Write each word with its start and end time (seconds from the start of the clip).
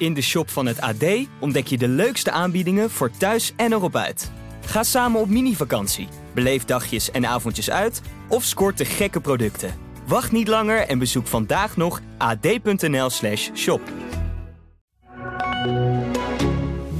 In 0.00 0.14
de 0.14 0.20
shop 0.20 0.50
van 0.50 0.66
het 0.66 0.80
AD 0.80 1.04
ontdek 1.40 1.66
je 1.66 1.78
de 1.78 1.88
leukste 1.88 2.30
aanbiedingen 2.30 2.90
voor 2.90 3.10
thuis 3.10 3.52
en 3.56 3.72
erop 3.72 3.96
uit. 3.96 4.30
Ga 4.66 4.82
samen 4.82 5.20
op 5.20 5.28
mini-vakantie, 5.28 6.08
beleef 6.34 6.64
dagjes 6.64 7.10
en 7.10 7.26
avondjes 7.26 7.70
uit 7.70 8.00
of 8.28 8.44
scoort 8.44 8.78
de 8.78 8.84
gekke 8.84 9.20
producten. 9.20 9.74
Wacht 10.06 10.32
niet 10.32 10.48
langer 10.48 10.86
en 10.86 10.98
bezoek 10.98 11.26
vandaag 11.26 11.76
nog 11.76 12.00
ad.nl/slash 12.18 13.50
shop. 13.54 13.80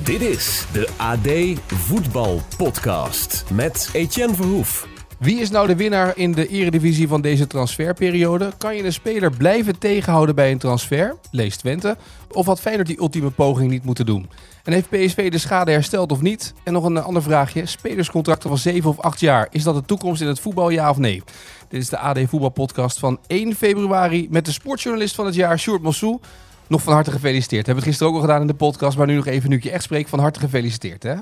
Dit 0.03 0.21
is 0.21 0.67
de 0.73 0.89
AD 0.97 1.61
Voetbal 1.75 2.43
Podcast 2.57 3.45
met 3.53 3.91
Etienne 3.93 4.35
Verhoef. 4.35 4.90
Wie 5.21 5.41
is 5.41 5.51
nou 5.51 5.67
de 5.67 5.77
winnaar 5.77 6.17
in 6.17 6.33
de 6.33 6.49
eredivisie 6.49 7.09
van 7.09 7.21
deze 7.21 7.47
transferperiode? 7.47 8.53
Kan 8.59 8.77
je 8.77 8.85
een 8.85 8.93
speler 8.93 9.37
blijven 9.37 9.79
tegenhouden 9.79 10.35
bij 10.35 10.51
een 10.51 10.59
transfer? 10.59 11.17
Lees 11.31 11.57
Twente. 11.57 11.97
Of 12.31 12.47
had 12.47 12.61
Feyenoord 12.61 12.87
die 12.87 13.01
ultieme 13.01 13.31
poging 13.31 13.71
niet 13.71 13.85
moeten 13.85 14.07
doen? 14.07 14.29
En 14.65 14.73
heeft 14.73 14.89
PSV 14.89 15.31
de 15.31 15.39
schade 15.39 15.71
hersteld 15.71 16.13
of 16.13 16.21
niet? 16.21 16.55
En 16.65 16.73
nog 16.73 16.85
een 16.85 16.99
ander 16.99 17.23
vraagje. 17.23 17.67
Spelerscontracten 17.67 18.49
van 18.49 18.59
7 18.59 18.91
of 18.91 18.99
8 19.01 19.21
jaar. 19.21 19.49
Is 19.51 19.63
dat 19.63 19.75
de 19.75 19.85
toekomst 19.85 20.23
in 20.23 20.29
het 20.29 20.41
voetbal, 20.41 20.71
ja 20.71 20.91
of 20.91 20.99
nee? 20.99 21.23
Dit 21.69 21.81
is 21.81 21.89
de 21.89 21.99
AD 21.99 22.19
Voetbalpodcast 22.27 22.99
van 22.99 23.19
1 23.27 23.55
februari 23.55 24.27
met 24.31 24.45
de 24.45 24.53
sportjournalist 24.53 25.15
van 25.15 25.27
het 25.27 25.35
jaar, 25.35 25.59
Sjoerd 25.59 25.83
Mossou. 25.83 26.19
Nog 26.67 26.83
van 26.83 26.93
harte 26.93 27.11
gefeliciteerd. 27.11 27.67
Hebben 27.67 27.85
we 27.85 27.91
het 27.91 27.99
gisteren 27.99 28.09
ook 28.13 28.15
al 28.15 28.27
gedaan 28.27 28.41
in 28.41 28.47
de 28.47 28.65
podcast, 28.65 28.99
maar 28.99 29.07
nu 29.07 29.15
nog 29.15 29.27
even 29.27 29.51
nu 29.51 29.57
ik 29.57 29.65
echt 29.65 29.83
spreek. 29.83 30.09
Van 30.09 30.19
harte 30.19 30.41
gefeliciteerd, 30.41 31.03
hè? 31.03 31.15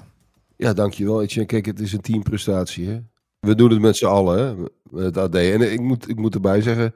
Ja, 0.56 0.72
dankjewel. 0.72 1.26
Kijk, 1.46 1.66
het 1.66 1.80
is 1.80 1.92
een 1.92 2.00
teamprestatie. 2.00 2.88
Hè? 2.88 2.98
We 3.40 3.54
doen 3.54 3.70
het 3.70 3.80
met 3.80 3.96
z'n 3.96 4.06
allen, 4.06 4.38
hè? 4.38 4.54
met 4.90 5.04
het 5.04 5.16
AD. 5.16 5.34
En 5.34 5.72
ik 5.72 5.80
moet, 5.80 6.08
ik 6.08 6.16
moet 6.16 6.34
erbij 6.34 6.62
zeggen, 6.62 6.94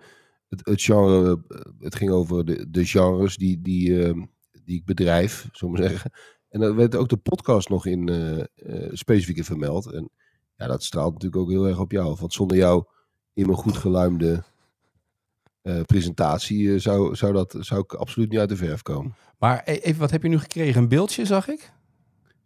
het, 0.49 0.67
het 0.67 0.83
genre, 0.83 1.43
het 1.79 1.95
ging 1.95 2.11
over 2.11 2.45
de, 2.45 2.71
de 2.71 2.85
genres 2.85 3.37
die, 3.37 3.61
die, 3.61 4.05
ehm, 4.05 4.23
die 4.65 4.77
ik 4.77 4.85
bedrijf, 4.85 5.49
zullen 5.53 5.75
we 5.75 5.81
maar 5.81 5.91
zeggen. 5.91 6.11
En 6.49 6.61
daar 6.61 6.75
werd 6.75 6.95
ook 6.95 7.09
de 7.09 7.17
podcast 7.17 7.69
nog 7.69 7.87
in 7.87 8.11
uh, 8.11 8.39
uh, 8.39 8.89
specifiek 8.93 9.45
vermeld. 9.45 9.93
En 9.93 10.11
ja, 10.57 10.67
dat 10.67 10.85
straalt 10.85 11.13
natuurlijk 11.13 11.43
ook 11.43 11.51
heel 11.51 11.67
erg 11.67 11.79
op 11.79 11.93
jou. 11.93 12.17
Want 12.21 12.33
zonder 12.33 12.57
jou 12.57 12.85
in 13.33 13.47
mijn 13.47 13.59
goed 13.59 13.77
geluimde 13.77 14.43
uh, 15.63 15.81
presentatie 15.83 16.79
zou, 16.79 17.17
zou, 17.17 17.33
dat, 17.33 17.57
zou 17.61 17.81
ik 17.81 17.93
absoluut 17.93 18.31
niet 18.31 18.39
uit 18.39 18.49
de 18.49 18.57
verf 18.57 18.83
komen. 18.83 19.15
Maar 19.39 19.63
e-, 19.65 19.73
even, 19.73 20.01
wat 20.01 20.11
heb 20.11 20.23
je 20.23 20.29
nu 20.29 20.39
gekregen? 20.39 20.83
Een 20.83 20.89
beeldje, 20.89 21.25
zag 21.25 21.49
ik? 21.49 21.73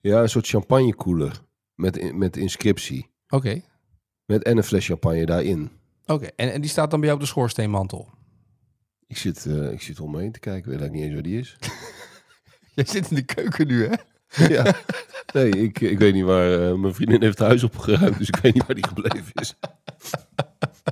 Ja, 0.00 0.22
een 0.22 0.28
soort 0.28 0.46
champagnekoeler 0.46 1.42
met, 1.74 2.14
met 2.14 2.36
inscriptie. 2.36 3.10
Oké. 3.28 3.36
Okay. 3.36 3.64
Met 4.26 4.42
en 4.42 4.56
een 4.56 4.64
fles 4.64 4.86
champagne 4.86 5.26
daarin. 5.26 5.70
Oké, 6.02 6.12
okay. 6.12 6.32
en, 6.36 6.52
en 6.52 6.60
die 6.60 6.70
staat 6.70 6.90
dan 6.90 7.00
bij 7.00 7.08
jou 7.08 7.20
op 7.20 7.26
de 7.26 7.32
schoorsteenmantel? 7.32 8.10
Ik 9.06 9.16
zit, 9.16 9.44
uh, 9.44 9.72
ik 9.72 9.82
zit 9.82 10.00
om 10.00 10.10
me 10.10 10.20
heen 10.20 10.32
te 10.32 10.38
kijken, 10.38 10.70
weet 10.70 10.80
ik 10.80 10.92
niet 10.92 11.02
eens 11.02 11.12
waar 11.12 11.22
die 11.22 11.38
is. 11.38 11.56
Jij 12.74 12.84
zit 12.84 13.10
in 13.10 13.16
de 13.16 13.22
keuken 13.22 13.66
nu, 13.66 13.86
hè? 13.86 13.94
ja. 14.54 14.74
Nee, 15.32 15.50
ik, 15.50 15.80
ik 15.80 15.98
weet 15.98 16.14
niet 16.14 16.24
waar. 16.24 16.60
Uh, 16.60 16.74
mijn 16.74 16.94
vriendin 16.94 17.22
heeft 17.22 17.38
het 17.38 17.46
huis 17.46 17.62
opgeruimd, 17.62 18.18
dus 18.18 18.28
ik 18.28 18.36
weet 18.36 18.54
niet 18.54 18.66
waar 18.66 18.74
die 18.74 18.86
gebleven 18.86 19.32
is. 19.34 19.54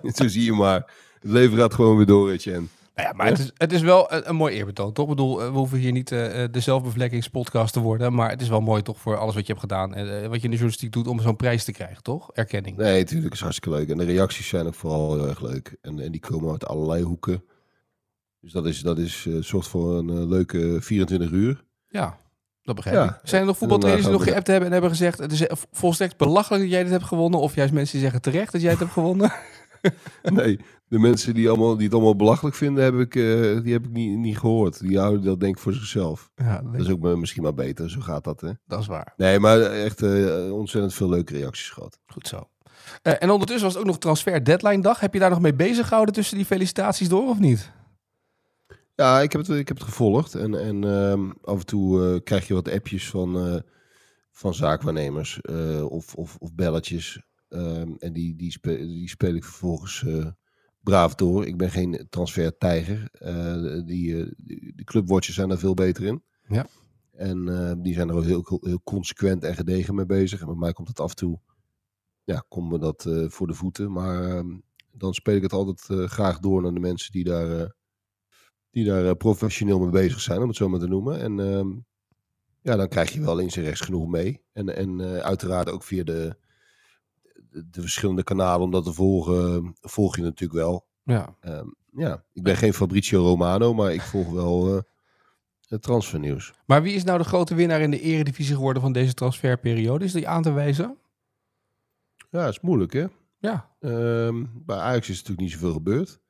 Zo 0.17 0.29
zie 0.29 0.45
je 0.45 0.53
maar. 0.53 0.93
Het 1.21 1.31
leven 1.31 1.59
gaat 1.59 1.75
gewoon 1.75 1.97
weer 1.97 2.07
door, 2.07 2.31
Etienne. 2.31 2.67
Nou 2.95 3.09
ja, 3.09 3.15
maar 3.15 3.27
het 3.27 3.39
is, 3.39 3.51
het 3.55 3.73
is 3.73 3.81
wel 3.81 4.13
een, 4.13 4.29
een 4.29 4.37
mooi 4.37 4.55
eerbetoon, 4.55 4.93
toch? 4.93 5.05
Ik 5.05 5.11
bedoel, 5.11 5.37
we 5.37 5.59
hoeven 5.59 5.79
hier 5.79 5.93
niet 5.93 6.11
uh, 6.11 6.19
de 6.51 6.61
zelfbevlekkingspodcast 6.61 7.73
te 7.73 7.81
worden. 7.81 8.15
Maar 8.15 8.31
het 8.31 8.41
is 8.41 8.49
wel 8.49 8.61
mooi 8.61 8.83
toch 8.83 9.01
voor 9.01 9.17
alles 9.17 9.35
wat 9.35 9.47
je 9.47 9.53
hebt 9.53 9.65
gedaan. 9.65 9.95
En 9.95 10.07
uh, 10.07 10.13
wat 10.13 10.23
je 10.23 10.45
in 10.45 10.51
de 10.51 10.57
journalistiek 10.57 10.93
doet 10.93 11.07
om 11.07 11.21
zo'n 11.21 11.37
prijs 11.37 11.65
te 11.65 11.73
krijgen, 11.73 12.03
toch? 12.03 12.33
Erkenning. 12.33 12.77
Nee, 12.77 12.99
natuurlijk 12.99 13.35
is 13.35 13.41
hartstikke 13.41 13.79
leuk. 13.79 13.89
En 13.89 13.97
de 13.97 14.05
reacties 14.05 14.49
zijn 14.49 14.67
ook 14.67 14.75
vooral 14.75 15.15
heel 15.15 15.29
erg 15.29 15.41
leuk. 15.41 15.77
En, 15.81 16.01
en 16.01 16.13
die 16.13 16.21
komen 16.21 16.51
uit 16.51 16.67
allerlei 16.67 17.03
hoeken. 17.03 17.45
Dus 18.41 18.53
dat, 18.53 18.67
is, 18.67 18.81
dat 18.81 18.99
is, 18.99 19.25
uh, 19.25 19.43
zorgt 19.43 19.69
voor 19.69 19.99
een 19.99 20.29
leuke 20.29 20.77
24 20.81 21.31
uur. 21.31 21.65
Ja, 21.89 22.19
dat 22.63 22.75
begrijp 22.75 22.97
ja. 22.97 23.05
ik. 23.05 23.21
Zijn 23.23 23.41
er 23.41 23.47
nog 23.47 23.59
voetbaltrainers 23.59 24.07
die 24.07 24.17
nog 24.17 24.25
geappt 24.25 24.47
hebben 24.47 24.67
en 24.67 24.73
hebben 24.73 24.91
gezegd... 24.91 25.19
het 25.19 25.33
is 25.33 25.47
volstrekt 25.73 26.17
belachelijk 26.17 26.63
dat 26.63 26.73
jij 26.73 26.83
dit 26.83 26.93
hebt 26.93 27.05
gewonnen? 27.05 27.41
Of 27.41 27.55
juist 27.55 27.73
mensen 27.73 27.93
die 27.93 28.03
zeggen 28.03 28.23
terecht 28.23 28.53
dat 28.53 28.61
jij 28.61 28.71
het 28.71 28.81
hebt 28.81 28.93
gewonnen? 28.93 29.33
nee, 30.23 30.59
de 30.89 30.99
mensen 30.99 31.35
die, 31.35 31.49
allemaal, 31.49 31.75
die 31.75 31.85
het 31.85 31.95
allemaal 31.95 32.17
belachelijk 32.17 32.57
vinden, 32.57 32.85
heb 32.85 32.95
ik, 32.95 33.15
uh, 33.15 33.63
die 33.63 33.73
heb 33.73 33.85
ik 33.85 33.91
niet, 33.91 34.19
niet 34.19 34.39
gehoord. 34.39 34.81
Die 34.81 34.99
houden 34.99 35.25
dat 35.25 35.41
denk 35.41 35.57
ik 35.57 35.63
voor 35.63 35.73
zichzelf. 35.73 36.31
Ja, 36.35 36.63
dat 36.63 36.81
is 36.81 36.91
ook 36.91 37.01
maar, 37.01 37.19
misschien 37.19 37.43
maar 37.43 37.55
beter, 37.55 37.91
zo 37.91 38.01
gaat 38.01 38.25
dat 38.25 38.41
hè. 38.41 38.51
Dat 38.67 38.81
is 38.81 38.87
waar. 38.87 39.13
Nee, 39.17 39.39
maar 39.39 39.61
echt 39.61 40.03
uh, 40.03 40.53
ontzettend 40.53 40.95
veel 40.95 41.09
leuke 41.09 41.33
reacties 41.33 41.71
gehad. 41.71 41.99
Goed 42.07 42.29
zo. 42.29 42.49
Uh, 43.03 43.13
en 43.19 43.31
ondertussen 43.31 43.65
was 43.65 43.73
het 43.73 43.83
ook 43.83 43.89
nog 43.89 43.99
transfer 43.99 44.45
deadline 44.45 44.83
dag. 44.83 45.01
Heb 45.01 45.13
je 45.13 45.19
daar 45.19 45.31
nog 45.31 45.41
mee 45.41 45.55
bezig 45.55 45.87
gehouden 45.89 46.15
tussen 46.15 46.37
die 46.37 46.47
felicitaties 46.47 47.09
door 47.09 47.29
of 47.29 47.39
niet? 47.39 47.71
Ja, 48.95 49.21
ik 49.21 49.33
heb 49.33 49.41
het, 49.41 49.51
ik 49.51 49.69
heb 49.69 49.77
het 49.77 49.87
gevolgd. 49.87 50.35
En, 50.35 50.61
en 50.61 50.85
um, 50.85 51.35
af 51.43 51.59
en 51.59 51.67
toe 51.67 52.21
krijg 52.21 52.47
je 52.47 52.55
wat 52.55 52.71
appjes 52.71 53.11
van, 53.11 53.63
van 54.31 54.55
zaakwaarnemers 54.55 55.41
of, 55.89 56.15
of, 56.15 56.37
of 56.39 56.55
belletjes. 56.55 57.23
Um, 57.55 57.97
en 57.99 58.13
die, 58.13 58.37
die, 58.37 58.51
spe, 58.51 58.77
die 58.77 59.09
speel 59.09 59.35
ik 59.35 59.45
vervolgens 59.45 60.03
uh, 60.03 60.27
braaf 60.81 61.15
door. 61.15 61.47
Ik 61.47 61.57
ben 61.57 61.71
geen 61.71 62.07
transfer-tijger. 62.11 63.09
Uh, 63.21 63.87
die, 63.87 64.09
uh, 64.09 64.33
de 64.75 64.85
clubwatchers 64.85 65.37
zijn 65.37 65.51
er 65.51 65.59
veel 65.59 65.75
beter 65.75 66.05
in. 66.05 66.23
Ja. 66.49 66.67
En 67.13 67.83
die 67.83 67.95
zijn 67.95 68.09
er 68.09 68.15
ook 68.15 68.25
heel, 68.25 68.61
heel 68.61 68.81
consequent 68.85 69.45
en 69.45 69.55
gedegen 69.55 69.95
mee 69.95 70.07
bezig. 70.07 70.41
En 70.41 70.47
bij 70.47 70.57
mij 70.57 70.73
komt 70.73 70.89
het 70.89 71.01
af 71.01 71.11
en 71.11 71.17
toe, 71.17 71.41
ja, 72.25 72.45
komt 72.49 72.71
me 72.71 72.79
dat 72.79 73.09
voor 73.27 73.47
de 73.47 73.55
voeten. 73.55 73.93
Maar 73.93 74.37
ehm, 74.37 74.59
dan 74.93 75.15
speel 75.15 75.37
ik 75.37 75.43
het 75.43 75.53
altijd 75.53 76.11
graag 76.11 76.39
door 76.39 76.63
naar 76.63 76.75
de 76.75 76.81
mensen 76.81 77.13
die 77.13 77.25
daar, 77.25 77.75
die 78.71 78.85
daar 78.85 79.17
professioneel 79.17 79.79
mee 79.79 79.91
bezig 79.91 80.21
zijn, 80.21 80.43
om 80.43 80.49
het 80.49 80.57
zo 80.57 80.69
maar 80.69 80.81
te 80.81 80.87
noemen. 80.87 81.21
En 81.21 81.39
um, 81.39 81.87
ja, 82.61 82.77
dan 82.77 82.89
krijg 82.89 83.13
je 83.13 83.21
wel 83.21 83.37
links 83.37 83.57
en 83.57 83.63
rechts 83.63 83.81
genoeg 83.81 84.09
mee. 84.09 84.43
En, 84.53 84.77
en 84.77 85.01
uiteraard 85.23 85.71
ook 85.71 85.83
via 85.83 86.05
de 86.05 86.37
de 87.55 87.81
verschillende 87.81 88.23
kanalen 88.23 88.61
om 88.61 88.71
dat 88.71 88.85
te 88.85 88.93
volgen, 88.93 89.75
volg 89.81 90.17
je 90.17 90.23
natuurlijk 90.23 90.61
wel. 90.61 90.87
Ja. 91.03 91.37
Um, 91.41 91.75
ja, 91.97 92.25
ik 92.33 92.43
ben 92.43 92.57
geen 92.57 92.75
Fabrizio 92.75 93.23
Romano, 93.23 93.75
maar 93.75 93.93
ik 93.93 94.03
volg 94.03 94.31
wel 94.31 94.75
uh, 94.75 94.81
het 95.69 95.83
transfernieuws. 95.83 96.53
Maar 96.67 96.83
wie 96.83 96.95
is 96.95 97.05
nou 97.05 97.19
de 97.19 97.25
grote 97.25 97.55
winnaar 97.55 97.81
in 97.81 97.91
de 97.91 98.01
eredivisie 98.01 98.55
geworden 98.55 98.83
van 98.83 98.93
deze 98.93 99.15
transferperiode? 99.15 100.05
Is 100.05 100.13
die 100.13 100.29
aan 100.29 100.43
te 100.43 100.53
wijzen? 100.53 100.97
Ja, 102.31 102.49
is 102.49 102.61
moeilijk 102.61 102.93
hè. 102.93 103.07
Ja. 103.39 103.71
Um, 103.81 104.51
bij 104.67 104.77
Ajax 104.77 105.09
is 105.09 105.17
natuurlijk 105.17 105.41
niet 105.41 105.51
zoveel 105.51 105.73
gebeurd. 105.73 106.21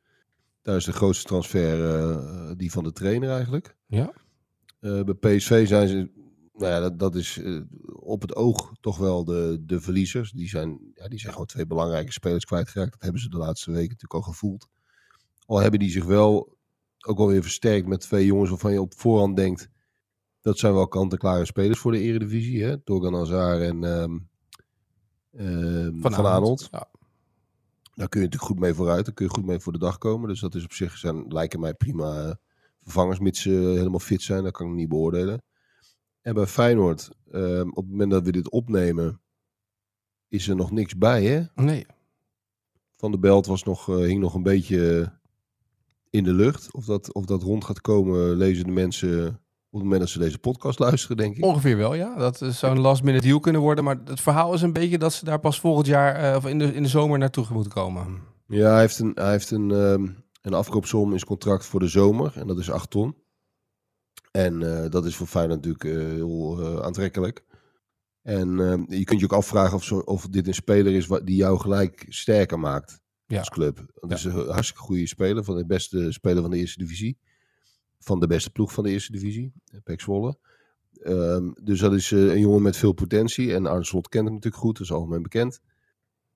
Daar 0.63 0.77
is 0.77 0.85
de 0.85 0.93
grootste 0.93 1.27
transfer 1.27 1.79
uh, 1.79 2.51
die 2.57 2.73
van 2.73 2.85
de 2.85 2.93
trainer 2.93 3.31
eigenlijk. 3.31 3.77
Ja. 3.87 4.13
Uh, 4.81 5.03
bij 5.03 5.15
PSV 5.15 5.67
zijn 5.67 5.89
ze 5.89 6.11
nou 6.55 6.73
ja, 6.73 6.81
dat, 6.81 6.99
dat 6.99 7.15
is 7.15 7.37
uh, 7.37 7.63
op 7.93 8.21
het 8.21 8.35
oog 8.35 8.73
toch 8.81 8.97
wel 8.97 9.25
de, 9.25 9.63
de 9.67 9.81
verliezers. 9.81 10.31
Die 10.33 10.49
zijn, 10.49 10.81
ja, 10.95 11.09
die 11.09 11.19
zijn 11.19 11.33
gewoon 11.33 11.47
twee 11.47 11.67
belangrijke 11.67 12.13
spelers 12.13 12.45
kwijtgeraakt. 12.45 12.93
Dat 12.93 13.03
hebben 13.03 13.21
ze 13.21 13.29
de 13.29 13.37
laatste 13.37 13.71
weken 13.71 13.89
natuurlijk 13.89 14.15
al 14.15 14.33
gevoeld. 14.33 14.69
Al 15.47 15.59
hebben 15.59 15.81
die 15.81 15.91
zich 15.91 16.05
wel 16.05 16.57
ook 17.07 17.19
wel 17.19 17.27
weer 17.27 17.43
versterkt 17.43 17.87
met 17.87 18.01
twee 18.01 18.27
jongens 18.27 18.51
waarvan 18.51 18.73
je 18.73 18.81
op 18.81 18.95
voorhand 18.97 19.37
denkt... 19.37 19.69
dat 20.41 20.59
zijn 20.59 20.75
wel 20.75 20.89
kant-en-klare 20.89 21.45
spelers 21.45 21.79
voor 21.79 21.93
de 21.93 22.01
eredivisie. 22.01 22.63
Hè? 22.63 22.79
Torgan 22.79 23.17
Azar 23.17 23.61
en 23.61 23.83
um, 23.83 24.29
Van, 26.01 26.13
Van 26.13 26.27
Aanholt. 26.27 26.69
Ja. 26.71 26.89
Daar 27.95 28.09
kun 28.09 28.21
je 28.21 28.27
natuurlijk 28.27 28.53
goed 28.53 28.59
mee 28.59 28.75
vooruit. 28.75 29.05
Daar 29.05 29.15
kun 29.15 29.27
je 29.27 29.33
goed 29.33 29.47
mee 29.47 29.59
voor 29.59 29.73
de 29.73 29.79
dag 29.79 29.99
komen. 29.99 30.29
Dus 30.29 30.41
dat 30.41 30.55
is 30.55 30.65
op 30.65 30.73
zich 30.73 30.99
zijn, 30.99 31.25
lijken 31.29 31.61
mij 31.61 31.75
prima 31.75 32.27
uh, 32.27 32.33
vervangers, 32.83 33.19
mits 33.19 33.43
ze 33.43 33.51
helemaal 33.51 33.99
fit 33.99 34.23
zijn. 34.23 34.43
Dat 34.43 34.53
kan 34.53 34.69
ik 34.69 34.75
niet 34.75 34.89
beoordelen. 34.89 35.43
En 36.25 36.35
bij 36.35 36.47
Feyenoord, 36.47 37.11
um, 37.33 37.69
op 37.69 37.77
het 37.77 37.91
moment 37.91 38.11
dat 38.11 38.25
we 38.25 38.33
dit 38.33 38.51
opnemen, 38.51 39.21
is 40.29 40.49
er 40.49 40.57
nog 40.57 40.71
niks 40.71 40.97
bij, 40.97 41.25
hè? 41.25 41.43
Nee. 41.55 41.87
Van 42.97 43.11
de 43.11 43.19
Belt 43.19 43.47
was 43.47 43.63
nog, 43.63 43.89
uh, 43.89 43.97
hing 43.97 44.21
nog 44.21 44.35
een 44.35 44.43
beetje 44.43 45.13
in 46.11 46.25
de 46.25 46.33
lucht. 46.33 46.73
Of 46.73 46.85
dat, 46.85 47.13
of 47.13 47.25
dat 47.25 47.43
rond 47.43 47.65
gaat 47.65 47.81
komen, 47.81 48.37
lezen 48.37 48.65
de 48.65 48.71
mensen 48.71 49.27
op 49.71 49.81
het 49.81 49.83
moment 49.83 50.01
dat 50.01 50.09
ze 50.09 50.19
deze 50.19 50.39
podcast 50.39 50.79
luisteren, 50.79 51.17
denk 51.17 51.37
ik. 51.37 51.45
Ongeveer 51.45 51.77
wel, 51.77 51.95
ja. 51.95 52.17
Dat 52.17 52.39
zou 52.49 52.75
een 52.75 52.81
last 52.81 53.03
minute 53.03 53.27
deal 53.27 53.41
kunnen 53.41 53.61
worden. 53.61 53.85
Maar 53.85 54.01
het 54.05 54.21
verhaal 54.21 54.55
is 54.55 54.63
een 54.63 54.73
beetje 54.73 54.99
dat 54.99 55.13
ze 55.13 55.25
daar 55.25 55.41
pas 55.41 55.61
volgend 55.61 55.87
jaar 55.87 56.31
uh, 56.31 56.37
of 56.37 56.47
in 56.47 56.59
de, 56.59 56.75
in 56.75 56.83
de 56.83 56.89
zomer 56.89 57.19
naartoe 57.19 57.47
moeten 57.51 57.73
komen. 57.73 58.21
Ja, 58.47 58.71
hij 58.71 58.81
heeft 58.81 58.99
een, 58.99 59.13
hij 59.15 59.31
heeft 59.31 59.51
een, 59.51 59.71
um, 59.71 60.25
een 60.43 60.55
afkoopsom 60.55 61.05
in 61.05 61.19
zijn 61.19 61.31
contract 61.31 61.67
voor 61.67 61.81
de 61.81 61.89
zomer. 61.89 62.33
En 62.37 62.47
dat 62.47 62.59
is 62.59 62.71
8 62.71 62.91
ton. 62.91 63.15
En 64.37 64.61
uh, 64.61 64.85
dat 64.89 65.07
is 65.07 65.17
voor 65.17 65.27
Feyenoord 65.27 65.65
natuurlijk 65.65 65.85
uh, 65.85 66.13
heel 66.13 66.61
uh, 66.61 66.81
aantrekkelijk. 66.81 67.45
En 68.23 68.49
je 68.89 69.05
kunt 69.05 69.21
je 69.21 69.25
ook 69.25 69.33
afvragen 69.33 69.77
of, 69.77 69.85
zo, 69.85 69.99
of 69.99 70.29
dit 70.29 70.47
een 70.47 70.55
speler 70.55 70.95
is 70.95 71.07
wat, 71.07 71.27
die 71.27 71.37
jou 71.37 71.59
gelijk 71.59 72.07
sterker 72.09 72.59
maakt 72.59 73.01
ja. 73.27 73.39
als 73.39 73.49
club. 73.49 73.77
Dat 73.95 74.11
ja. 74.11 74.17
is 74.17 74.25
een 74.25 74.49
hartstikke 74.49 74.83
goede 74.83 75.07
speler, 75.07 75.45
van 75.45 75.57
de 75.57 75.67
beste 75.67 76.13
speler 76.13 76.43
van 76.43 76.51
de 76.51 76.57
eerste 76.57 76.79
divisie. 76.79 77.19
Van 77.99 78.21
de 78.21 78.27
beste 78.27 78.51
ploeg 78.51 78.73
van 78.73 78.85
de 78.85 78.91
eerste 78.91 79.13
divisie, 79.13 79.53
Pek 79.85 80.01
Zwolle. 80.01 80.39
Um, 81.03 81.55
dus 81.63 81.81
dat 81.81 81.93
is 81.93 82.11
een 82.11 82.41
jongen 82.41 82.63
met 82.63 82.77
veel 82.77 82.93
potentie. 82.93 83.55
En 83.55 83.67
Arne 83.67 83.85
Slot 83.85 84.09
kent 84.09 84.25
hem 84.25 84.35
natuurlijk 84.35 84.63
goed, 84.63 84.77
dat 84.77 84.87
is 84.87 84.93
algemeen 84.93 85.23
bekend. 85.23 85.61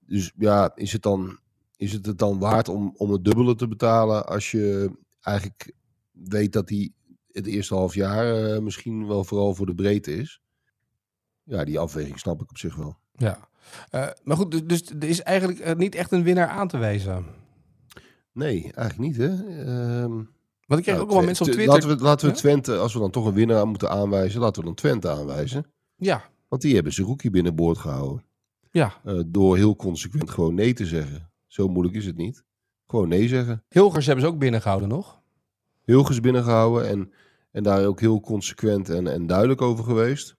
Dus 0.06 0.32
ja, 0.36 0.72
is 0.74 0.92
het 0.92 1.02
dan, 1.02 1.38
is 1.76 1.92
het, 1.92 2.06
het 2.06 2.18
dan 2.18 2.38
waard 2.38 2.68
om, 2.68 2.94
om 2.96 3.12
het 3.12 3.24
dubbele 3.24 3.54
te 3.54 3.68
betalen 3.68 4.26
als 4.26 4.50
je 4.50 4.90
eigenlijk 5.20 5.72
weet 6.12 6.52
dat 6.52 6.68
hij 6.68 6.92
het 7.38 7.46
eerste 7.46 7.74
half 7.74 7.94
jaar 7.94 8.44
eh, 8.44 8.60
misschien 8.60 9.06
wel 9.06 9.24
vooral 9.24 9.54
voor 9.54 9.66
de 9.66 9.74
breedte 9.74 10.16
is. 10.16 10.40
Ja, 11.42 11.64
die 11.64 11.78
afweging 11.78 12.18
snap 12.18 12.42
ik 12.42 12.50
op 12.50 12.58
zich 12.58 12.76
wel. 12.76 12.98
Ja. 13.12 13.48
Uh, 13.94 14.08
maar 14.24 14.36
goed, 14.36 14.50
dus, 14.50 14.62
dus 14.62 14.90
er 14.90 15.08
is 15.08 15.22
eigenlijk 15.22 15.58
uh, 15.58 15.74
niet 15.74 15.94
echt 15.94 16.12
een 16.12 16.22
winnaar 16.22 16.48
aan 16.48 16.68
te 16.68 16.78
wijzen. 16.78 17.24
Nee, 18.32 18.62
eigenlijk 18.62 18.98
niet, 18.98 19.16
hè? 19.16 19.28
Ehm, 19.64 20.14
Want 20.66 20.80
ik 20.80 20.82
kreeg 20.82 20.94
nou, 20.94 21.00
ook 21.00 21.10
wel 21.10 21.22
mensen 21.22 21.46
op 21.46 21.52
Twitter... 21.52 21.74
Laten 21.74 21.96
we, 21.96 22.02
laten 22.02 22.28
we? 22.28 22.34
Twente, 22.34 22.76
als 22.76 22.92
we 22.92 22.98
dan 22.98 23.10
toch 23.10 23.26
een 23.26 23.34
winnaar 23.34 23.66
moeten 23.66 23.90
aanwijzen, 23.90 24.40
laten 24.40 24.60
we 24.60 24.66
dan 24.66 24.74
Twente 24.76 25.10
aanwijzen. 25.10 25.66
Ja, 25.96 26.30
Want 26.48 26.62
die 26.62 26.74
hebben 26.74 26.92
Zerouki 26.92 27.30
binnenboord 27.30 27.78
gehouden. 27.78 28.24
ja. 28.70 29.00
Eh, 29.04 29.20
door 29.26 29.56
heel 29.56 29.76
consequent 29.76 30.30
gewoon 30.30 30.54
nee 30.54 30.72
te 30.72 30.86
zeggen. 30.86 31.30
Zo 31.46 31.68
moeilijk 31.68 31.96
is 31.96 32.06
het 32.06 32.16
niet. 32.16 32.44
Gewoon 32.86 33.08
nee 33.08 33.28
zeggen. 33.28 33.64
Hilgers 33.68 34.06
hebben 34.06 34.24
ze 34.24 34.30
ook 34.30 34.38
binnengehouden 34.38 34.88
nog. 34.88 35.20
Hilgers 35.84 36.20
binnengehouden 36.20 36.88
en, 36.88 37.12
en 37.58 37.64
daar 37.64 37.86
ook 37.86 38.00
heel 38.00 38.20
consequent 38.20 38.88
en, 38.88 39.06
en 39.06 39.26
duidelijk 39.26 39.62
over 39.62 39.84
geweest. 39.84 40.36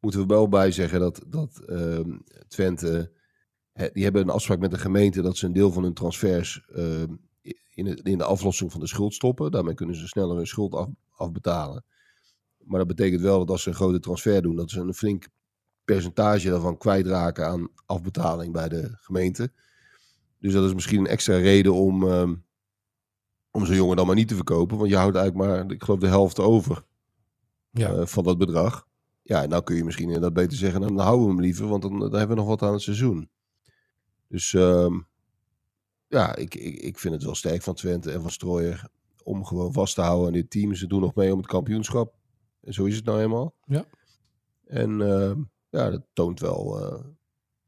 Moeten 0.00 0.20
we 0.20 0.26
wel 0.26 0.48
bij 0.48 0.70
zeggen 0.70 1.00
dat, 1.00 1.24
dat 1.26 1.58
ehm, 1.58 2.18
Twente, 2.48 3.12
die 3.92 4.04
hebben 4.04 4.22
een 4.22 4.30
afspraak 4.30 4.58
met 4.58 4.70
de 4.70 4.78
gemeente 4.78 5.22
dat 5.22 5.36
ze 5.36 5.46
een 5.46 5.52
deel 5.52 5.72
van 5.72 5.82
hun 5.82 5.94
transfers 5.94 6.64
ehm, 6.74 7.14
in, 7.74 7.84
de, 7.84 8.00
in 8.02 8.18
de 8.18 8.24
aflossing 8.24 8.70
van 8.72 8.80
de 8.80 8.86
schuld 8.86 9.14
stoppen. 9.14 9.50
Daarmee 9.50 9.74
kunnen 9.74 9.96
ze 9.96 10.06
sneller 10.06 10.36
hun 10.36 10.46
schuld 10.46 10.74
af, 10.74 10.88
afbetalen. 11.10 11.84
Maar 12.58 12.78
dat 12.78 12.88
betekent 12.96 13.20
wel 13.20 13.38
dat 13.38 13.50
als 13.50 13.62
ze 13.62 13.68
een 13.68 13.74
grote 13.74 14.00
transfer 14.00 14.42
doen, 14.42 14.56
dat 14.56 14.70
ze 14.70 14.80
een 14.80 14.94
flink 14.94 15.28
percentage 15.84 16.48
daarvan 16.48 16.78
kwijtraken 16.78 17.46
aan 17.46 17.68
afbetaling 17.86 18.52
bij 18.52 18.68
de 18.68 18.90
gemeente. 18.92 19.52
Dus 20.38 20.52
dat 20.52 20.64
is 20.64 20.74
misschien 20.74 20.98
een 20.98 21.06
extra 21.06 21.36
reden 21.36 21.74
om, 21.74 22.08
ehm, 22.08 22.34
om 23.54 23.66
zo'n 23.66 23.76
jongen 23.76 23.96
dan 23.96 24.06
maar 24.06 24.14
niet 24.14 24.28
te 24.28 24.34
verkopen. 24.34 24.76
Want 24.78 24.90
je 24.90 24.96
houdt 24.96 25.16
eigenlijk 25.16 25.48
maar, 25.48 25.70
ik 25.70 25.82
geloof, 25.82 26.00
de 26.00 26.06
helft 26.06 26.38
over 26.38 26.84
Ja. 27.70 27.92
eh, 27.92 28.06
van 28.06 28.24
dat 28.24 28.38
bedrag. 28.38 28.86
Ja, 29.22 29.42
en 29.42 29.48
nou 29.48 29.62
kun 29.62 29.76
je 29.76 29.84
misschien 29.84 30.06
inderdaad 30.06 30.32
beter 30.32 30.56
zeggen, 30.58 30.80
dan 30.80 30.98
houden 30.98 31.26
we 31.26 31.32
hem 31.32 31.40
liever, 31.40 31.66
want 31.68 31.82
dan, 31.82 31.98
dan 31.98 32.10
hebben 32.12 32.28
we 32.28 32.42
nog 32.42 32.46
wat 32.46 32.62
aan 32.62 32.72
het 32.72 32.82
seizoen. 32.82 33.30
Dus 34.28 34.54
ehm, 34.54 35.00
ja, 36.08 36.36
ik, 36.36 36.54
ik, 36.54 36.76
ik 36.76 36.98
vind 36.98 37.14
het 37.14 37.22
wel 37.24 37.34
sterk 37.34 37.62
van 37.62 37.74
Twente 37.74 38.10
en 38.12 38.20
van 38.20 38.30
Strooier 38.30 38.88
om 39.22 39.44
gewoon 39.44 39.72
vast 39.72 39.94
te 39.94 40.00
houden 40.00 40.26
aan 40.26 40.32
dit 40.32 40.50
team. 40.50 40.74
Ze 40.74 40.86
doen 40.86 41.00
nog 41.00 41.14
mee 41.14 41.32
om 41.32 41.38
het 41.38 41.46
kampioenschap. 41.46 42.14
En 42.60 42.72
zo 42.72 42.84
is 42.84 42.96
het 42.96 43.04
nou 43.04 43.20
eenmaal. 43.20 43.54
Ja. 43.66 43.84
En 44.66 45.00
ehm, 45.00 45.40
ja, 45.70 45.90
dat 45.90 46.02
toont 46.12 46.40
wel 46.40 46.80
eh, 46.82 47.04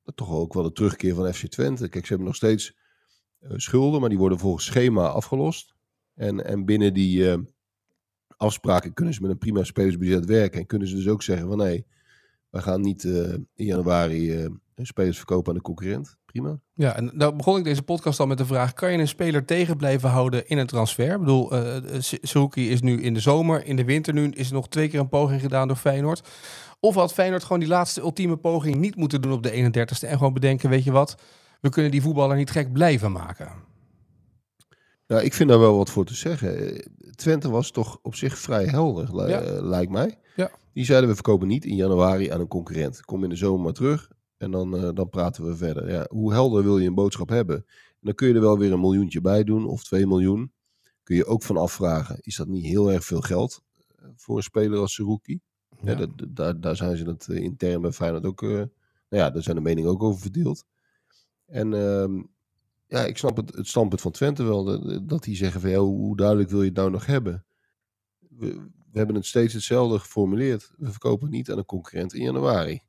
dat 0.03 0.17
toch 0.17 0.31
ook 0.31 0.55
wel 0.55 0.63
de 0.63 0.73
terugkeer 0.73 1.15
van 1.15 1.33
FC 1.35 1.47
Twente. 1.47 1.89
Kijk, 1.89 2.03
ze 2.05 2.09
hebben 2.09 2.27
nog 2.27 2.37
steeds 2.37 2.77
eh, 3.39 3.51
schulden, 3.57 4.01
maar 4.01 4.09
die 4.09 4.19
worden 4.19 4.39
volgens 4.39 4.65
schema 4.65 5.09
afgelost. 5.09 5.75
En, 6.17 6.45
en 6.45 6.65
binnen 6.65 6.95
die 6.95 7.31
eh, 7.31 7.39
afspraken 8.37 8.93
kunnen 8.93 9.15
ze 9.15 9.21
met 9.23 9.31
een 9.31 9.39
prima 9.39 9.65
spelersbudget 9.65 10.25
werken. 10.25 10.61
En 10.61 10.67
kunnen 10.67 10.89
ze 10.89 10.95
dus 10.95 11.09
ook 11.09 11.23
zeggen 11.23 11.49
van 11.49 11.57
nee, 11.57 11.87
we 12.51 12.63
gaan 12.63 12.81
niet 12.81 13.05
eh, 13.05 13.33
in 13.55 13.65
januari 13.65 14.33
eh, 14.33 14.51
spelers 14.77 15.17
verkopen 15.17 15.49
aan 15.49 15.55
de 15.55 15.63
concurrent. 15.63 16.17
Prima. 16.25 16.61
Ja, 16.75 16.97
en 16.97 17.11
nou 17.15 17.37
begon 17.37 17.59
ik 17.59 17.65
deze 17.65 17.83
podcast 17.83 18.21
al 18.21 18.27
met 18.27 18.39
de 18.39 18.47
vraag: 18.47 18.73
kan 18.73 18.93
je 18.93 18.99
een 18.99 19.09
speler 19.09 19.45
tegen 19.45 19.77
blijven 19.77 20.09
houden 20.09 20.49
in 20.49 20.59
een 20.59 20.67
transfer? 20.67 21.13
Ik 21.13 21.19
bedoel, 21.19 21.53
Saruki 22.01 22.71
is 22.71 22.81
nu 22.81 23.03
in 23.03 23.15
de 23.15 23.21
zomer, 23.21 23.65
in 23.65 23.77
de 23.77 23.85
winter 23.85 24.13
nu 24.13 24.29
is 24.29 24.49
er 24.49 24.55
nog 24.55 24.69
twee 24.69 24.89
keer 24.89 25.01
een 25.01 25.09
poging 25.09 25.41
gedaan 25.41 25.69
door 25.69 25.77
Feyenoord. 25.77 26.29
Of 26.81 26.95
had 26.95 27.13
Feyenoord 27.13 27.43
gewoon 27.43 27.61
die 27.61 27.69
laatste 27.69 28.01
ultieme 28.01 28.37
poging 28.37 28.77
niet 28.77 28.97
moeten 28.97 29.23
doen 29.23 29.33
op 29.33 29.43
de 29.43 29.51
31ste 29.51 30.09
en 30.09 30.17
gewoon 30.17 30.33
bedenken, 30.33 30.71
weet 30.71 30.85
je 30.85 30.93
wat, 30.93 31.17
we 31.61 31.69
kunnen 31.69 31.91
die 31.91 32.03
voetballer 32.03 32.37
niet 32.37 32.51
gek 32.51 32.73
blijven 32.73 33.13
maken. 33.13 33.49
Nou, 35.07 35.23
ik 35.23 35.35
vind 35.35 35.49
daar 35.49 35.59
wel 35.59 35.77
wat 35.77 35.91
voor 35.91 36.05
te 36.05 36.15
zeggen. 36.15 36.59
Eh, 36.73 36.79
Twente 37.15 37.51
was 37.51 37.71
toch 37.71 37.99
op 38.03 38.15
zich 38.15 38.39
vrij 38.39 38.65
helder, 38.65 39.17
li- 39.17 39.31
Ja. 39.31 39.41
eh, 39.41 39.63
lijkt 39.63 39.93
mij. 39.93 40.19
Ja. 40.37 40.51
Die 40.73 40.85
zeiden 40.85 41.09
we 41.09 41.15
verkopen 41.15 41.49
niet 41.49 41.65
in 41.65 41.77
januari 41.77 42.29
aan 42.29 42.41
een 42.41 42.49
concurrent. 42.49 43.01
Kom 43.05 43.23
in 43.23 43.29
de 43.31 43.37
zomer 43.37 43.61
maar 43.65 43.73
terug 43.73 44.11
en 44.37 44.51
dan, 44.51 44.77
eh, 44.77 44.91
dan 44.95 45.09
praten 45.09 45.47
we 45.47 45.57
verder. 45.57 45.91
Ja, 45.91 46.07
hoe 46.09 46.33
helder 46.33 46.63
wil 46.63 46.79
je 46.79 46.89
een 46.89 46.95
boodschap 46.95 47.29
hebben? 47.29 47.57
En 47.57 48.01
dan 48.01 48.15
kun 48.15 48.29
je 48.29 48.35
er 48.35 48.41
wel 48.41 48.59
weer 48.59 48.73
een 48.73 48.81
miljoentje 48.81 49.21
bij 49.21 49.45
doen 49.45 49.67
of 49.67 49.85
2 49.85 50.07
miljoen. 50.07 50.53
Kun 51.03 51.17
je 51.17 51.27
ook 51.27 51.43
van 51.43 51.57
afvragen, 51.57 52.17
is 52.21 52.37
dat 52.37 52.47
niet 52.49 52.65
heel 52.65 52.93
erg 52.93 53.05
veel 53.05 53.21
geld 53.21 53.63
voor 54.17 54.37
een 54.37 54.43
speler 54.43 54.79
als 54.79 54.95
Seruki? 54.95 55.41
Ja. 55.83 56.07
Daar, 56.29 56.61
daar 56.61 56.77
zijn 56.77 56.97
ze 56.97 57.05
het 57.05 57.29
intern 57.29 57.81
bij 57.81 57.93
Feyenoord 57.93 58.25
ook, 58.27 58.41
nou 58.43 58.69
ja, 59.09 59.31
daar 59.31 59.43
zijn 59.43 59.57
de 59.57 59.63
meningen 59.63 59.91
ook 59.91 60.03
over 60.03 60.21
verdeeld. 60.21 60.65
En 61.47 61.75
ehm, 61.75 62.23
ja, 62.87 63.05
ik 63.05 63.19
snap 63.19 63.37
het, 63.37 63.55
het 63.55 63.67
standpunt 63.67 64.01
van 64.01 64.13
Twente 64.13 64.43
wel, 64.43 64.65
dat, 64.65 65.09
dat 65.09 65.23
die 65.23 65.37
zeggen 65.37 65.61
van, 65.61 65.71
ja, 65.71 65.79
hoe, 65.79 66.17
duidelijk 66.17 66.51
wil 66.51 66.61
je 66.61 66.69
het 66.69 66.77
nou 66.77 66.91
nog 66.91 67.07
hebben? 67.07 67.47
We, 68.19 68.55
we 68.91 68.99
hebben 68.99 69.17
het 69.17 69.27
steeds 69.27 69.55
hetzelfde 69.55 69.99
geformuleerd. 69.99 70.73
We 70.77 70.91
verkopen 70.91 71.31
niet 71.31 71.51
aan 71.51 71.59
een 71.59 71.65
concurrent 71.65 72.15
in 72.15 72.23
januari. 72.23 72.83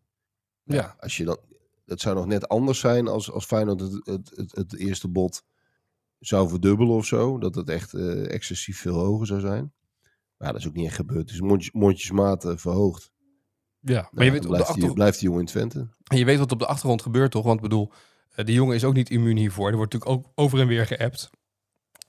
Nou 0.63 0.81
Ja. 0.81 0.95
Als 0.99 1.17
je 1.17 1.25
dan, 1.25 1.37
dat 1.85 1.99
zou 1.99 2.15
nog 2.15 2.25
net 2.25 2.47
anders 2.47 2.79
zijn 2.79 3.07
als, 3.07 3.31
als 3.31 3.45
Feyenoord 3.45 3.79
het, 3.79 4.05
het, 4.05 4.31
het, 4.35 4.55
het 4.55 4.75
eerste 4.75 5.07
bod 5.07 5.43
zou 6.19 6.49
verdubbelen 6.49 6.95
of 6.95 7.05
zo. 7.05 7.37
Dat 7.37 7.55
het 7.55 7.69
echt 7.69 7.93
eh, 7.93 8.33
excessief 8.33 8.79
veel 8.79 8.95
hoger 8.95 9.27
zou 9.27 9.39
zijn. 9.39 9.73
Maar 10.37 10.47
ja, 10.47 10.51
dat 10.53 10.61
is 10.61 10.67
ook 10.67 10.73
niet 10.73 10.85
echt 10.85 10.95
gebeurd. 10.95 11.21
Het 11.21 11.29
is 11.29 11.41
mondjes, 11.41 11.71
mondjesmaat 11.71 12.45
eh, 12.45 12.57
verhoogd. 12.57 13.11
Ja, 13.79 14.01
maar 14.01 14.09
Nou, 14.11 14.25
je 14.25 14.31
weet, 14.31 14.39
op 14.39 14.41
de 14.41 14.47
blijft, 14.47 14.65
die, 14.65 14.67
achtergrond, 14.67 14.93
blijft 14.93 15.19
die 15.19 15.27
jongen 15.27 15.41
in 15.41 15.47
Twente. 15.47 15.89
en 16.03 16.17
je 16.17 16.25
weet 16.25 16.37
wat 16.37 16.51
op 16.51 16.59
de 16.59 16.65
achtergrond 16.65 17.01
gebeurt 17.01 17.31
toch? 17.31 17.43
Want 17.43 17.55
ik 17.55 17.61
bedoel, 17.61 17.91
die 18.45 18.55
jongen 18.55 18.75
is 18.75 18.83
ook 18.83 18.93
niet 18.93 19.09
immuun 19.09 19.37
hiervoor. 19.37 19.69
Er 19.69 19.75
wordt 19.77 19.93
natuurlijk 19.93 20.19
ook 20.25 20.31
over 20.35 20.59
en 20.59 20.67
weer 20.67 20.85
geappt 20.85 21.29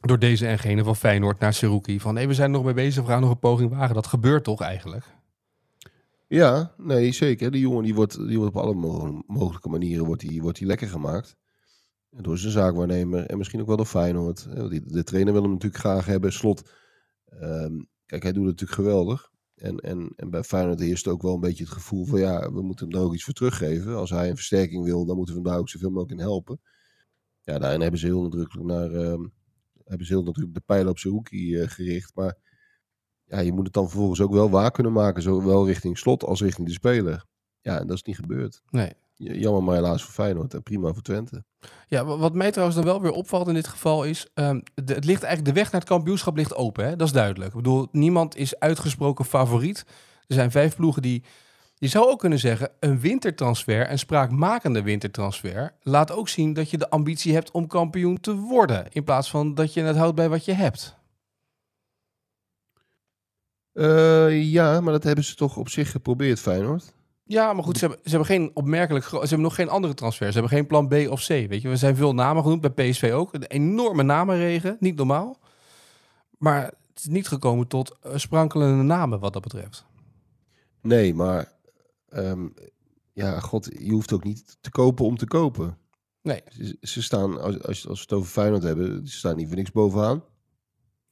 door 0.00 0.18
deze 0.18 0.46
en 0.46 0.58
gene 0.58 0.84
van 0.84 0.96
Feyenoord 0.96 1.38
naar 1.38 1.54
Saruki. 1.54 2.00
Van 2.00 2.14
nee, 2.14 2.26
we 2.28 2.34
zijn 2.34 2.46
er 2.50 2.56
nog 2.56 2.64
mee 2.64 2.74
bezig, 2.74 3.02
we 3.04 3.08
gaan 3.08 3.20
nog 3.20 3.30
een 3.30 3.38
poging 3.38 3.70
wagen. 3.70 3.94
Dat 3.94 4.06
gebeurt 4.06 4.44
toch 4.44 4.60
eigenlijk? 4.60 5.04
Ja, 6.26 6.74
nee, 6.76 7.12
zeker. 7.12 7.50
Die 7.50 7.60
jongen 7.60 7.82
die 7.84 7.94
wordt, 7.94 8.28
die 8.28 8.38
wordt 8.38 8.54
op 8.54 8.62
alle 8.62 8.74
mo- 8.74 9.22
mogelijke 9.26 9.68
manieren 9.68 10.04
wordt 10.06 10.20
die, 10.20 10.42
wordt 10.42 10.58
die 10.58 10.66
lekker 10.66 10.88
gemaakt. 10.88 11.36
Door 12.10 12.38
zijn 12.38 12.52
zaakwaarnemer 12.52 13.26
en 13.26 13.38
misschien 13.38 13.60
ook 13.60 13.66
wel 13.66 13.76
door 13.76 13.86
Feyenoord. 13.86 14.46
Eh, 14.54 14.80
De 14.84 15.04
trainer 15.04 15.32
wil 15.32 15.42
hem 15.42 15.50
natuurlijk 15.52 15.80
graag 15.82 16.06
hebben. 16.06 16.32
Slot, 16.32 16.70
ehm, 17.24 17.72
kijk, 18.06 18.22
hij 18.22 18.32
doet 18.32 18.46
het 18.46 18.60
natuurlijk 18.60 18.80
geweldig. 18.80 19.30
En, 19.58 19.76
en, 19.76 20.12
en 20.16 20.30
bij 20.30 20.42
Feyenoord 20.42 20.80
heerst 20.80 21.08
ook 21.08 21.22
wel 21.22 21.34
een 21.34 21.40
beetje 21.40 21.64
het 21.64 21.72
gevoel 21.72 22.04
van... 22.04 22.20
ja, 22.20 22.52
we 22.52 22.62
moeten 22.62 22.86
hem 22.86 22.94
daar 22.94 23.04
ook 23.04 23.14
iets 23.14 23.24
voor 23.24 23.34
teruggeven. 23.34 23.96
Als 23.96 24.10
hij 24.10 24.28
een 24.28 24.36
versterking 24.36 24.84
wil, 24.84 25.04
dan 25.04 25.16
moeten 25.16 25.34
we 25.34 25.40
hem 25.40 25.50
daar 25.50 25.60
ook 25.60 25.68
zoveel 25.68 25.90
mogelijk 25.90 26.12
in 26.12 26.26
helpen. 26.26 26.60
Ja, 27.40 27.58
daarin 27.58 27.80
hebben 27.80 28.00
ze 28.00 28.06
heel 28.06 28.22
nadrukkelijk 28.22 28.66
naar... 28.66 28.90
ehm, 28.90 29.26
hebben 29.84 30.06
ze 30.06 30.12
heel 30.12 30.22
nadrukkelijk 30.22 30.54
de 30.54 30.72
pijlen 30.74 30.90
op 30.90 30.98
zijn 30.98 31.14
hoekie 31.14 31.60
eh, 31.60 31.68
gericht. 31.68 32.14
Maar 32.14 32.36
ja, 33.24 33.38
je 33.38 33.52
moet 33.52 33.64
het 33.64 33.74
dan 33.74 33.88
vervolgens 33.88 34.20
ook 34.20 34.32
wel 34.32 34.50
waar 34.50 34.70
kunnen 34.70 34.92
maken. 34.92 35.22
Zowel 35.22 35.66
richting 35.66 35.98
slot 35.98 36.24
als 36.24 36.40
richting 36.40 36.66
de 36.66 36.72
speler. 36.72 37.24
Ja, 37.60 37.80
en 37.80 37.86
dat 37.86 37.96
is 37.96 38.02
niet 38.02 38.16
gebeurd. 38.16 38.62
Nee. 38.70 38.92
Jammer 39.18 39.62
maar 39.62 39.74
helaas 39.74 40.02
voor 40.02 40.12
Feyenoord 40.12 40.54
en 40.54 40.62
prima 40.62 40.92
voor 40.92 41.02
Twente. 41.02 41.44
Ja, 41.86 42.04
wa- 42.04 42.16
wat 42.16 42.34
mij 42.34 42.50
trouwens 42.50 42.76
dan 42.78 42.86
wel 42.86 43.00
weer 43.02 43.10
opvalt 43.10 43.48
in 43.48 43.54
dit 43.54 43.66
geval 43.68 44.04
is... 44.04 44.26
ehm, 44.34 44.60
de, 44.74 44.94
het 44.94 45.04
ligt 45.04 45.22
eigenlijk, 45.22 45.44
de 45.54 45.60
weg 45.60 45.72
naar 45.72 45.80
het 45.80 45.90
kampioenschap 45.90 46.36
ligt 46.36 46.54
open, 46.54 46.84
hè? 46.84 46.96
dat 46.96 47.06
is 47.06 47.12
duidelijk. 47.12 47.50
Ik 47.50 47.56
bedoel, 47.56 47.88
niemand 47.92 48.36
is 48.36 48.58
uitgesproken 48.58 49.24
favoriet. 49.24 49.84
Er 50.26 50.34
zijn 50.34 50.50
vijf 50.50 50.76
ploegen 50.76 51.02
die... 51.02 51.24
Je 51.74 51.88
zou 51.88 52.06
ook 52.10 52.18
kunnen 52.18 52.38
zeggen, 52.38 52.70
een 52.80 53.00
wintertransfer, 53.00 53.90
een 53.90 53.98
spraakmakende 53.98 54.82
wintertransfer... 54.82 55.74
laat 55.82 56.10
ook 56.12 56.28
zien 56.28 56.52
dat 56.52 56.70
je 56.70 56.78
de 56.78 56.90
ambitie 56.90 57.34
hebt 57.34 57.50
om 57.50 57.66
kampioen 57.66 58.20
te 58.20 58.34
worden... 58.34 58.86
in 58.92 59.04
plaats 59.04 59.30
van 59.30 59.54
dat 59.54 59.74
je 59.74 59.82
het 59.82 59.96
houdt 59.96 60.14
bij 60.16 60.28
wat 60.28 60.44
je 60.44 60.52
hebt. 60.52 60.96
Eh, 63.72 64.42
ja, 64.52 64.80
maar 64.80 64.92
dat 64.92 65.04
hebben 65.04 65.24
ze 65.24 65.34
toch 65.34 65.56
op 65.56 65.68
zich 65.68 65.90
geprobeerd, 65.90 66.40
Feyenoord. 66.40 66.94
Ja, 67.28 67.52
maar 67.52 67.64
goed, 67.64 67.78
ze 67.78 67.86
hebben, 67.86 68.00
ze 68.04 68.10
hebben 68.10 68.26
geen 68.28 68.50
opmerkelijk... 68.54 69.04
Ze 69.04 69.18
hebben 69.18 69.40
nog 69.40 69.54
geen 69.54 69.68
andere 69.68 69.94
transfers. 69.94 70.32
Ze 70.32 70.38
hebben 70.38 70.58
geen 70.58 70.66
plan 70.66 70.88
B 70.88 70.92
of 71.10 71.24
C, 71.24 71.28
weet 71.28 71.62
je. 71.62 71.68
We 71.68 71.76
zijn 71.76 71.96
veel 71.96 72.14
namen 72.14 72.42
genoemd, 72.42 72.60
bij 72.60 72.90
PSV 72.90 73.10
ook. 73.14 73.34
Een 73.34 73.42
enorme 73.42 74.02
namenregen, 74.02 74.76
niet 74.80 74.96
normaal. 74.96 75.38
Maar 76.38 76.64
het 76.64 76.98
is 76.98 77.06
niet 77.06 77.28
gekomen 77.28 77.66
tot 77.66 77.96
eh, 78.02 78.16
sprankelende 78.16 78.82
namen 78.82 79.20
wat 79.20 79.32
dat 79.32 79.42
betreft. 79.42 79.84
Nee, 80.82 81.14
maar 81.14 81.52
ehm, 82.08 82.48
ja, 83.12 83.40
god, 83.40 83.68
je 83.78 83.90
hoeft 83.90 84.12
ook 84.12 84.24
niet 84.24 84.56
te 84.60 84.70
kopen 84.70 85.04
om 85.04 85.16
te 85.16 85.26
kopen. 85.26 85.78
Nee. 86.22 86.42
Ze, 86.48 86.76
ze 86.80 87.02
staan, 87.02 87.40
als, 87.40 87.62
als, 87.62 87.88
als 87.88 87.98
we 87.98 88.02
het 88.02 88.12
over 88.12 88.30
Feyenoord 88.30 88.62
hebben, 88.62 89.06
ze 89.06 89.16
staan 89.16 89.36
niet 89.36 89.46
voor 89.46 89.56
niks 89.56 89.72
bovenaan. 89.72 90.24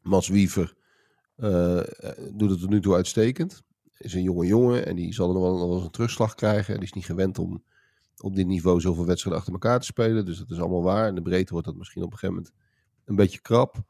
Mats 0.01 0.29
Wiever 0.29 0.75
eh, 1.37 1.79
eh, 1.79 1.87
doet 2.33 2.51
het 2.51 2.61
tot 2.61 2.71
nu 2.71 2.81
toe 2.81 2.95
uitstekend. 2.95 3.63
Is 3.99 4.15
een 4.15 4.23
jonge 4.23 4.47
jongen 4.47 4.87
en 4.87 4.97
die 4.97 5.15
zal 5.15 5.29
er 5.29 5.35
nog 5.35 5.43
wel, 5.43 5.53
nog 5.57 5.67
wel 5.67 5.75
eens 5.75 5.85
een 5.85 5.91
terugslag 5.91 6.35
krijgen. 6.35 6.75
En 6.75 6.81
die 6.81 6.89
is 6.89 6.95
niet 6.95 7.05
gewend 7.05 7.39
om 7.39 7.63
op 8.17 8.35
dit 8.37 8.47
niveau 8.47 8.81
zoveel 8.81 9.07
wedstrijden 9.07 9.39
achter 9.41 9.55
elkaar 9.55 9.81
te 9.81 9.87
spelen. 9.87 10.25
Dus 10.25 10.39
dat 10.39 10.51
is 10.51 10.59
allemaal 10.59 10.83
waar. 10.83 11.09
In 11.09 11.15
de 11.15 11.23
breedte 11.23 11.53
wordt 11.53 11.67
dat 11.67 11.77
misschien 11.77 12.03
op 12.03 12.13
een 12.13 12.19
gegeven 12.19 12.35
moment 12.43 12.55
een 13.05 13.17
beetje 13.17 13.41
krap. 13.41 13.83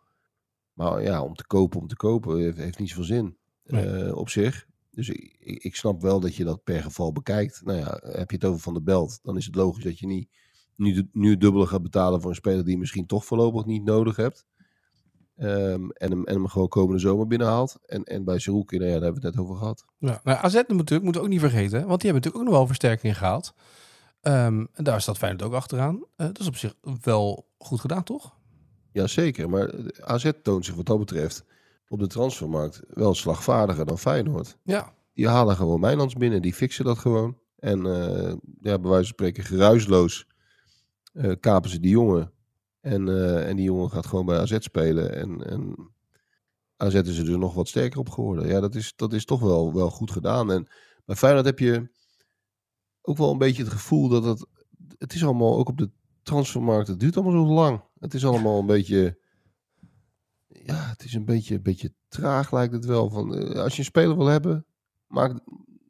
Maar 0.72 1.02
ja, 1.02 1.22
om 1.22 1.34
te 1.34 1.46
kopen, 1.46 1.80
om 1.80 1.86
te 1.88 1.96
kopen, 1.96 2.38
heeft, 2.38 2.56
heeft 2.56 2.78
niet 2.78 2.88
zoveel 2.88 3.04
zin 3.04 3.36
Nee. 3.64 3.86
eh, 3.86 4.16
op 4.16 4.28
zich. 4.28 4.66
Dus 4.90 5.08
ik, 5.08 5.36
ik 5.38 5.76
snap 5.76 6.02
wel 6.02 6.20
dat 6.20 6.34
je 6.34 6.44
dat 6.44 6.64
per 6.64 6.82
geval 6.82 7.12
bekijkt. 7.12 7.60
Nou 7.64 7.78
ja, 7.78 8.00
heb 8.02 8.30
je 8.30 8.36
het 8.36 8.44
over 8.44 8.60
Van 8.60 8.74
de 8.74 8.82
Belt, 8.82 9.18
dan 9.22 9.36
is 9.36 9.46
het 9.46 9.54
logisch 9.54 9.84
dat 9.84 9.98
je 9.98 10.06
niet 10.06 10.28
nu, 10.76 11.08
nu 11.12 11.30
het 11.30 11.40
dubbele 11.40 11.66
gaat 11.66 11.82
betalen 11.82 12.20
voor 12.20 12.30
een 12.30 12.36
speler 12.36 12.62
die 12.64 12.72
je 12.72 12.78
misschien 12.78 13.06
toch 13.06 13.24
voorlopig 13.24 13.64
niet 13.64 13.84
nodig 13.84 14.16
hebt. 14.16 14.44
Ehm, 15.36 15.88
en, 15.90 16.10
hem, 16.10 16.24
en 16.24 16.34
hem 16.34 16.46
gewoon 16.46 16.68
komende 16.68 17.00
zomer 17.00 17.26
binnenhaalt. 17.26 17.78
En, 17.86 18.04
en 18.04 18.24
bij 18.24 18.38
Zeroekin, 18.38 18.78
nou 18.78 18.90
ja, 18.90 18.96
daar 18.96 19.04
hebben 19.04 19.22
we 19.22 19.26
het 19.26 19.36
net 19.36 19.46
over 19.46 19.56
gehad. 19.56 19.84
Ja, 19.98 20.20
nou, 20.24 20.38
AZ 20.42 20.54
natuurlijk, 20.54 21.02
moeten 21.02 21.20
we 21.20 21.26
ook 21.26 21.32
niet 21.32 21.40
vergeten. 21.40 21.86
Want 21.86 22.00
die 22.00 22.10
hebben 22.10 22.14
natuurlijk 22.14 22.36
ook 22.36 22.44
nog 22.44 22.54
wel 22.54 22.66
versterking 22.66 23.18
gehaald. 23.18 23.54
Ehm, 24.20 24.64
en 24.72 24.84
daar 24.84 25.00
staat 25.00 25.18
Feyenoord 25.18 25.42
ook 25.42 25.54
achteraan. 25.54 25.94
Uh, 25.94 26.06
dat 26.16 26.38
is 26.38 26.46
op 26.46 26.56
zich 26.56 26.74
wel 27.02 27.48
goed 27.58 27.80
gedaan, 27.80 28.02
toch? 28.02 28.36
Jazeker, 28.92 29.50
maar 29.50 29.72
AZ 30.00 30.30
toont 30.42 30.64
zich 30.64 30.74
wat 30.74 30.86
dat 30.86 30.98
betreft 30.98 31.44
op 31.88 31.98
de 31.98 32.06
transfermarkt 32.06 32.82
wel 32.88 33.14
slagvaardiger 33.14 33.86
dan 33.86 33.98
Feyenoord. 33.98 34.58
Ja. 34.62 34.92
Die 35.12 35.28
halen 35.28 35.56
gewoon 35.56 35.80
Mijnlands 35.80 36.14
binnen, 36.14 36.42
die 36.42 36.54
fixen 36.54 36.84
dat 36.84 36.98
gewoon. 36.98 37.38
En 37.58 37.86
uh, 37.86 38.32
ja, 38.60 38.78
bij 38.78 38.90
wijze 38.90 38.90
van 38.90 39.04
spreken 39.04 39.44
geruisloos 39.44 40.26
uh, 41.12 41.32
kapen 41.40 41.70
ze 41.70 41.80
die 41.80 41.90
jongen. 41.90 42.32
En, 42.86 43.06
uh, 43.06 43.48
en 43.48 43.56
die 43.56 43.64
jongen 43.64 43.90
gaat 43.90 44.06
gewoon 44.06 44.26
bij 44.26 44.38
AZ 44.38 44.56
spelen. 44.58 45.14
En, 45.14 45.44
en 45.46 45.90
AZ 46.76 46.94
is 46.94 47.18
er 47.18 47.24
dus 47.24 47.36
nog 47.36 47.54
wat 47.54 47.68
sterker 47.68 47.98
op 47.98 48.08
geworden. 48.08 48.46
Ja, 48.46 48.60
dat 48.60 48.74
is, 48.74 48.92
dat 48.96 49.12
is 49.12 49.24
toch 49.24 49.40
wel, 49.40 49.74
wel 49.74 49.90
goed 49.90 50.10
gedaan. 50.10 50.52
En 50.52 50.66
bij 51.04 51.16
Feyenoord 51.16 51.44
heb 51.44 51.58
je 51.58 51.88
ook 53.02 53.16
wel 53.16 53.30
een 53.30 53.38
beetje 53.38 53.62
het 53.62 53.72
gevoel 53.72 54.08
dat 54.08 54.24
het... 54.24 54.46
Het 54.98 55.14
is 55.14 55.24
allemaal, 55.24 55.56
ook 55.56 55.68
op 55.68 55.78
de 55.78 55.90
transfermarkt, 56.22 56.88
het 56.88 57.00
duurt 57.00 57.16
allemaal 57.16 57.46
zo 57.46 57.52
lang. 57.52 57.82
Het 57.98 58.14
is 58.14 58.24
allemaal 58.24 58.58
een 58.58 58.66
beetje... 58.66 59.18
Ja, 60.46 60.88
het 60.88 61.04
is 61.04 61.14
een 61.14 61.24
beetje, 61.24 61.54
een 61.54 61.62
beetje 61.62 61.94
traag 62.08 62.52
lijkt 62.52 62.72
het 62.72 62.84
wel. 62.84 63.10
Van, 63.10 63.34
uh, 63.34 63.62
als 63.62 63.72
je 63.72 63.78
een 63.78 63.84
speler 63.84 64.16
wil 64.16 64.26
hebben, 64.26 64.66
maak, 65.06 65.40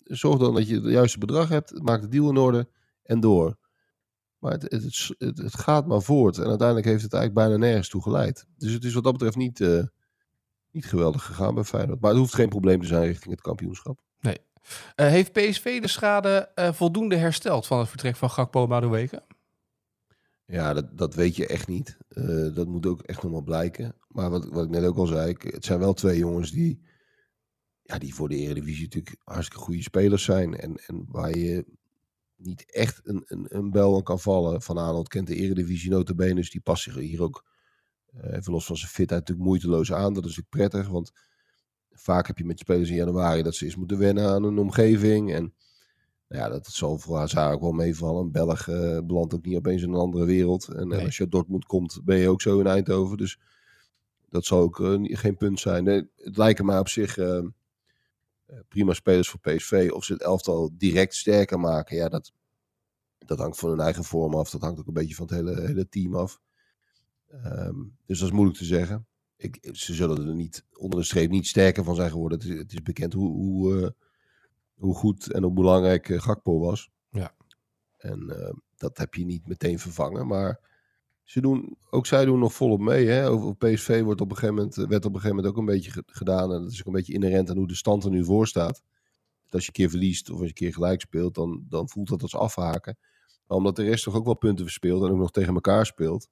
zorg 0.02 0.38
dan 0.38 0.54
dat 0.54 0.68
je 0.68 0.74
het 0.74 0.84
juiste 0.84 1.18
bedrag 1.18 1.48
hebt. 1.48 1.82
Maak 1.82 2.00
de 2.00 2.08
deal 2.08 2.28
in 2.28 2.36
orde 2.36 2.68
en 3.02 3.20
door. 3.20 3.56
Maar 4.38 4.52
het, 4.52 4.62
het, 4.62 5.14
het, 5.18 5.38
het, 5.38 5.54
gaat 5.54 5.86
maar 5.86 6.02
voort. 6.02 6.38
En 6.38 6.46
uiteindelijk 6.46 6.86
heeft 6.86 7.02
het 7.02 7.12
eigenlijk 7.12 7.48
bijna 7.48 7.66
nergens 7.66 7.88
toe 7.88 8.02
geleid. 8.02 8.46
Dus 8.56 8.72
het 8.72 8.84
is 8.84 8.94
wat 8.94 9.04
dat 9.04 9.12
betreft 9.12 9.36
niet, 9.36 9.60
uh, 9.60 9.82
niet 10.70 10.86
geweldig 10.86 11.24
gegaan 11.24 11.54
bij 11.54 11.64
Feyenoord. 11.64 12.00
Maar 12.00 12.10
het 12.10 12.18
hoeft 12.18 12.34
geen 12.34 12.48
probleem 12.48 12.80
te 12.80 12.86
zijn 12.86 13.04
richting 13.04 13.30
het 13.30 13.40
kampioenschap. 13.40 14.00
Nee. 14.20 14.38
Uh, 14.96 15.06
heeft 15.06 15.32
PSV 15.32 15.80
de 15.80 15.88
schade 15.88 16.52
uh, 16.54 16.72
voldoende 16.72 17.16
hersteld 17.16 17.66
van 17.66 17.78
het 17.78 17.88
vertrek 17.88 18.16
van 18.16 18.30
Gakpo 18.30 18.66
Madueke? 18.66 19.22
Ja, 20.46 20.74
dat, 20.74 20.98
dat 20.98 21.14
weet 21.14 21.36
je 21.36 21.46
echt 21.46 21.68
niet. 21.68 21.96
Dat 22.54 22.66
moet 22.66 22.86
ook 22.86 23.02
echt 23.02 23.22
nog 23.22 23.32
maar 23.32 23.42
blijken. 23.42 23.96
Maar 24.08 24.30
wat, 24.30 24.48
wat 24.48 24.64
ik 24.64 24.70
net 24.70 24.84
ook 24.84 24.96
al 24.96 25.06
zei, 25.06 25.36
het 25.38 25.64
zijn 25.64 25.78
wel 25.78 25.92
twee 25.92 26.18
jongens 26.18 26.50
die, 26.50 26.80
ja, 27.82 27.98
die 27.98 28.14
voor 28.14 28.28
de 28.28 28.36
Eredivisie 28.36 28.84
natuurlijk 28.84 29.16
hartstikke 29.24 29.64
goede 29.64 29.82
spelers 29.82 30.24
zijn. 30.24 30.56
En, 30.56 30.76
en 30.86 31.04
waar 31.08 31.36
je 31.36 31.64
niet 32.36 32.72
echt 32.72 33.00
een, 33.02 33.22
een, 33.26 33.46
een 33.48 33.70
bel 33.70 33.96
aan 33.96 34.02
kan 34.02 34.20
vallen. 34.20 34.62
Van 34.62 34.76
Arnold 34.76 35.08
kent 35.08 35.26
de 35.26 35.34
Eredivisie 35.34 35.90
notabene, 35.90 36.34
dus 36.34 36.50
die 36.50 36.60
past 36.60 36.82
zich 36.82 36.94
hier 36.94 37.22
ook 37.22 37.44
uh, 38.14 38.36
even 38.36 38.52
los 38.52 38.66
van 38.66 38.76
zijn 38.76 38.90
fitheid 38.90 39.20
natuurlijk 39.20 39.48
moeiteloos 39.48 39.92
aan. 39.92 40.14
Dat 40.14 40.24
is 40.24 40.36
natuurlijk 40.36 40.70
prettig, 40.70 40.92
want 40.92 41.12
vaak 41.90 42.26
heb 42.26 42.38
je 42.38 42.44
met 42.44 42.58
spelers 42.58 42.90
in 42.90 42.96
januari 42.96 43.42
dat 43.42 43.54
ze 43.54 43.64
eens 43.64 43.76
moeten 43.76 43.98
wennen 43.98 44.28
aan 44.28 44.42
hun 44.42 44.58
omgeving. 44.58 45.32
En 45.32 45.54
nou 46.28 46.42
ja, 46.42 46.48
dat 46.48 46.66
zal 46.66 46.98
voor 46.98 47.16
Hazard 47.16 47.54
ook 47.54 47.60
wel 47.60 47.72
meevallen. 47.72 48.24
Een 48.24 48.32
Belg 48.32 48.66
uh, 48.66 48.98
belandt 49.04 49.34
ook 49.34 49.44
niet 49.44 49.56
opeens 49.56 49.82
in 49.82 49.88
een 49.88 50.00
andere 50.00 50.24
wereld. 50.24 50.68
En, 50.68 50.88
nee. 50.88 50.98
en 50.98 51.04
als 51.04 51.16
je 51.16 51.22
uit 51.22 51.32
Dortmund 51.32 51.66
komt, 51.66 52.00
ben 52.04 52.18
je 52.18 52.28
ook 52.28 52.42
zo 52.42 52.60
in 52.60 52.66
Eindhoven. 52.66 53.16
Dus 53.16 53.38
dat 54.28 54.44
zal 54.44 54.60
ook 54.60 54.78
uh, 54.78 55.16
geen 55.16 55.36
punt 55.36 55.60
zijn. 55.60 55.84
Nee, 55.84 56.08
het 56.16 56.36
lijken 56.36 56.66
mij 56.66 56.78
op 56.78 56.88
zich 56.88 57.16
uh, 57.16 57.46
prima 58.68 58.92
spelers 58.92 59.28
voor 59.28 59.40
PSV. 59.40 59.90
Of 59.92 60.04
ze 60.04 60.12
het 60.12 60.22
elftal 60.22 60.70
direct 60.72 61.14
sterker 61.14 61.60
maken, 61.60 61.96
ja, 61.96 62.08
dat, 62.08 62.32
dat 63.18 63.38
hangt 63.38 63.58
van 63.58 63.70
hun 63.70 63.80
eigen 63.80 64.04
vorm 64.04 64.34
af. 64.34 64.50
Dat 64.50 64.60
hangt 64.60 64.80
ook 64.80 64.86
een 64.86 64.92
beetje 64.92 65.14
van 65.14 65.26
het 65.26 65.34
hele, 65.34 65.60
hele 65.60 65.88
team 65.88 66.14
af. 66.14 66.40
Um, 67.44 67.96
dus 68.06 68.18
dat 68.18 68.28
is 68.28 68.34
moeilijk 68.34 68.58
te 68.58 68.64
zeggen. 68.64 69.06
Ik, 69.36 69.68
ze 69.72 69.94
zullen 69.94 70.26
er 70.26 70.34
niet 70.34 70.64
onder 70.72 70.98
de 70.98 71.04
streep 71.04 71.30
niet 71.30 71.46
sterker 71.46 71.84
van 71.84 71.94
zijn 71.94 72.10
geworden. 72.10 72.38
Het 72.38 72.48
is, 72.48 72.58
het 72.58 72.72
is 72.72 72.82
bekend 72.82 73.12
hoe, 73.12 73.28
hoe, 73.28 73.80
uh, 73.80 73.88
hoe 74.74 74.94
goed 74.94 75.32
en 75.32 75.42
hoe 75.42 75.52
belangrijk 75.52 76.08
uh, 76.08 76.20
Gakpo 76.20 76.58
was. 76.58 76.90
Ja. 77.10 77.34
En 77.96 78.24
uh, 78.28 78.52
dat 78.76 78.98
heb 78.98 79.14
je 79.14 79.24
niet 79.24 79.48
meteen 79.48 79.78
vervangen. 79.78 80.26
Maar 80.26 80.60
ze 81.26 81.40
doen, 81.40 81.76
ook 81.90 82.06
zij 82.06 82.24
doen 82.24 82.38
nog 82.38 82.54
volop 82.54 82.80
mee. 82.80 83.06
Hè? 83.06 83.28
Over 83.28 83.56
PSV 83.56 84.02
wordt 84.02 84.20
op 84.20 84.30
een 84.30 84.36
gegeven 84.36 84.54
moment, 84.54 84.74
werd 84.74 85.04
op 85.04 85.14
een 85.14 85.20
gegeven 85.20 85.36
moment 85.36 85.46
ook 85.46 85.56
een 85.56 85.64
beetje 85.64 86.04
gedaan. 86.06 86.52
En 86.52 86.62
dat 86.62 86.72
is 86.72 86.80
ook 86.80 86.86
een 86.86 86.92
beetje 86.92 87.12
inherent 87.12 87.50
aan 87.50 87.56
hoe 87.56 87.66
de 87.66 87.74
stand 87.74 88.04
er 88.04 88.10
nu 88.10 88.24
voor 88.24 88.46
staat. 88.46 88.82
Dat 89.44 89.52
als 89.54 89.62
je 89.62 89.68
een 89.68 89.74
keer 89.74 89.90
verliest 89.90 90.30
of 90.30 90.32
als 90.34 90.40
je 90.40 90.48
een 90.48 90.54
keer 90.54 90.72
gelijk 90.72 91.00
speelt, 91.00 91.34
dan, 91.34 91.64
dan 91.68 91.88
voelt 91.88 92.08
dat 92.08 92.22
als 92.22 92.36
afhaken. 92.36 92.98
Maar 93.46 93.56
omdat 93.56 93.76
de 93.76 93.84
rest 93.84 94.04
toch 94.04 94.14
ook 94.14 94.24
wel 94.24 94.36
punten 94.36 94.64
verspeelt 94.64 95.02
en 95.02 95.10
ook 95.10 95.18
nog 95.18 95.30
tegen 95.30 95.54
elkaar 95.54 95.86
speelt, 95.86 96.28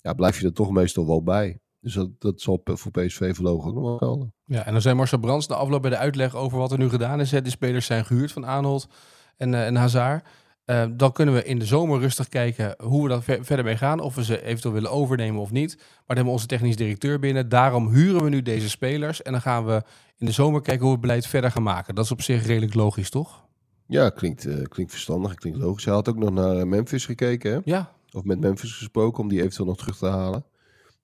ja, 0.00 0.12
blijf 0.12 0.40
je 0.40 0.46
er 0.46 0.52
toch 0.52 0.70
meestal 0.70 1.06
wel 1.06 1.22
bij. 1.22 1.60
Dus 1.80 1.94
dat, 1.94 2.10
dat 2.18 2.40
zal 2.40 2.60
voor 2.64 2.90
PSV 2.90 3.34
voorlopig 3.34 3.66
ook 3.66 3.74
nog 3.74 4.00
wel. 4.00 4.32
Ja, 4.44 4.64
en 4.64 4.72
dan 4.72 4.82
zei 4.82 4.94
Marcel 4.94 5.18
Brands 5.18 5.46
de 5.46 5.54
afloop 5.54 5.82
bij 5.82 5.90
de 5.90 5.96
uitleg 5.96 6.34
over 6.34 6.58
wat 6.58 6.72
er 6.72 6.78
nu 6.78 6.88
gedaan 6.88 7.20
is. 7.20 7.30
De 7.30 7.50
spelers 7.50 7.86
zijn 7.86 8.04
gehuurd 8.04 8.32
van 8.32 8.44
Arnold 8.44 8.88
en, 9.36 9.52
uh, 9.52 9.66
en 9.66 9.76
Hazard. 9.76 10.26
Uh, 10.66 10.84
dan 10.90 11.12
kunnen 11.12 11.34
we 11.34 11.44
in 11.44 11.58
de 11.58 11.64
zomer 11.64 12.00
rustig 12.00 12.28
kijken 12.28 12.74
hoe 12.82 13.02
we 13.02 13.08
daar 13.08 13.22
ver 13.22 13.44
verder 13.44 13.64
mee 13.64 13.76
gaan. 13.76 14.00
Of 14.00 14.14
we 14.14 14.24
ze 14.24 14.42
eventueel 14.42 14.74
willen 14.74 14.90
overnemen 14.90 15.40
of 15.40 15.50
niet. 15.50 15.74
Maar 15.76 15.86
dan 15.86 16.06
hebben 16.06 16.24
we 16.24 16.30
onze 16.30 16.46
technisch 16.46 16.76
directeur 16.76 17.18
binnen. 17.18 17.48
Daarom 17.48 17.88
huren 17.88 18.22
we 18.22 18.28
nu 18.28 18.42
deze 18.42 18.70
spelers. 18.70 19.22
En 19.22 19.32
dan 19.32 19.40
gaan 19.40 19.66
we 19.66 19.82
in 20.18 20.26
de 20.26 20.32
zomer 20.32 20.60
kijken 20.60 20.80
hoe 20.80 20.90
we 20.90 20.98
het 20.98 21.06
beleid 21.06 21.26
verder 21.26 21.50
gaan 21.50 21.62
maken. 21.62 21.94
Dat 21.94 22.04
is 22.04 22.10
op 22.10 22.22
zich 22.22 22.46
redelijk 22.46 22.74
logisch, 22.74 23.10
toch? 23.10 23.44
Ja, 23.86 24.10
klinkt, 24.10 24.46
uh, 24.46 24.62
klinkt 24.62 24.92
verstandig, 24.92 25.34
klinkt 25.34 25.58
logisch. 25.58 25.84
Hij 25.84 25.94
had 25.94 26.08
ook 26.08 26.18
nog 26.18 26.30
naar 26.30 26.68
Memphis 26.68 27.06
gekeken, 27.06 27.52
hè? 27.52 27.58
Ja. 27.64 27.92
Of 28.12 28.24
met 28.24 28.40
Memphis 28.40 28.72
gesproken 28.72 29.22
om 29.22 29.28
die 29.28 29.38
eventueel 29.38 29.66
nog 29.66 29.76
terug 29.76 29.96
te 29.96 30.06
halen. 30.06 30.44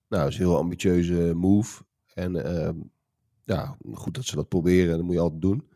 Nou, 0.09 0.23
dat 0.23 0.31
is 0.31 0.37
een 0.37 0.45
heel 0.45 0.57
ambitieuze 0.57 1.33
move. 1.35 1.83
En 2.13 2.35
uh, 2.35 2.69
ja, 3.43 3.77
goed 3.93 4.15
dat 4.15 4.25
ze 4.25 4.35
dat 4.35 4.49
proberen. 4.49 4.97
Dat 4.97 5.05
moet 5.05 5.13
je 5.13 5.19
altijd 5.19 5.41
doen. 5.41 5.68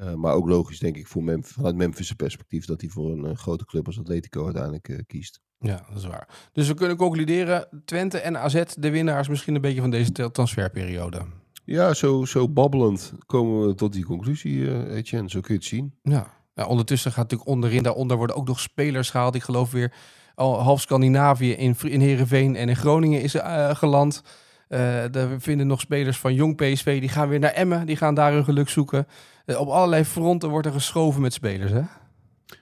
Uh, 0.00 0.14
maar 0.14 0.34
ook 0.34 0.48
logisch, 0.48 0.78
denk 0.78 0.96
ik, 0.96 1.06
voor 1.06 1.22
Memphis, 1.22 1.52
vanuit 1.52 1.76
Memphis' 1.76 2.12
perspectief... 2.12 2.64
dat 2.64 2.80
hij 2.80 2.90
voor 2.90 3.10
een 3.10 3.24
uh, 3.24 3.36
grote 3.36 3.64
club 3.64 3.86
als 3.86 3.98
Atletico 3.98 4.44
uiteindelijk 4.44 4.88
uh, 4.88 4.98
kiest. 5.06 5.40
Ja, 5.58 5.84
dat 5.88 5.98
is 5.98 6.06
waar. 6.06 6.28
Dus 6.52 6.68
we 6.68 6.74
kunnen 6.74 6.96
concluderen... 6.96 7.82
Twente 7.84 8.18
en 8.18 8.38
AZ 8.38 8.62
de 8.78 8.90
winnaars 8.90 9.28
misschien 9.28 9.54
een 9.54 9.60
beetje 9.60 9.80
van 9.80 9.90
deze 9.90 10.30
transferperiode. 10.30 11.22
Ja, 11.64 11.94
zo, 11.94 12.24
zo 12.24 12.48
babbelend 12.48 13.12
komen 13.26 13.66
we 13.66 13.74
tot 13.74 13.92
die 13.92 14.04
conclusie, 14.04 14.88
Etienne. 14.90 15.30
Zo 15.30 15.40
kun 15.40 15.54
je 15.54 15.60
het 15.60 15.68
zien. 15.68 15.94
Ja. 16.02 16.26
ondertussen 16.66 17.12
gaat 17.12 17.22
natuurlijk 17.22 17.50
onderin... 17.50 17.82
daaronder 17.82 18.16
worden 18.16 18.36
ook 18.36 18.46
nog 18.46 18.60
spelers 18.60 19.10
gehaald. 19.10 19.34
Ik 19.34 19.42
geloof 19.42 19.70
weer 19.70 19.92
al 20.34 20.60
half 20.60 20.80
Scandinavië 20.80 21.52
in, 21.52 21.76
in 21.82 22.00
Heerenveen 22.00 22.56
en 22.56 22.68
in 22.68 22.76
Groningen 22.76 23.22
is 23.22 23.34
geland. 23.72 24.22
We 24.68 25.36
vinden 25.38 25.66
nog 25.66 25.80
spelers 25.80 26.18
van 26.18 26.34
jong 26.34 26.56
PSV, 26.56 27.00
die 27.00 27.08
gaan 27.08 27.28
weer 27.28 27.38
naar 27.38 27.52
Emmen. 27.52 27.86
Die 27.86 27.96
gaan 27.96 28.14
daar 28.14 28.32
hun 28.32 28.44
geluk 28.44 28.68
zoeken. 28.68 29.06
Uh, 29.50 29.60
op 29.60 29.68
allerlei 29.68 30.04
fronten 30.04 30.48
wordt 30.48 30.66
er 30.66 30.72
geschoven 30.72 31.20
met 31.20 31.32
spelers, 31.32 31.70
hè? 31.70 31.82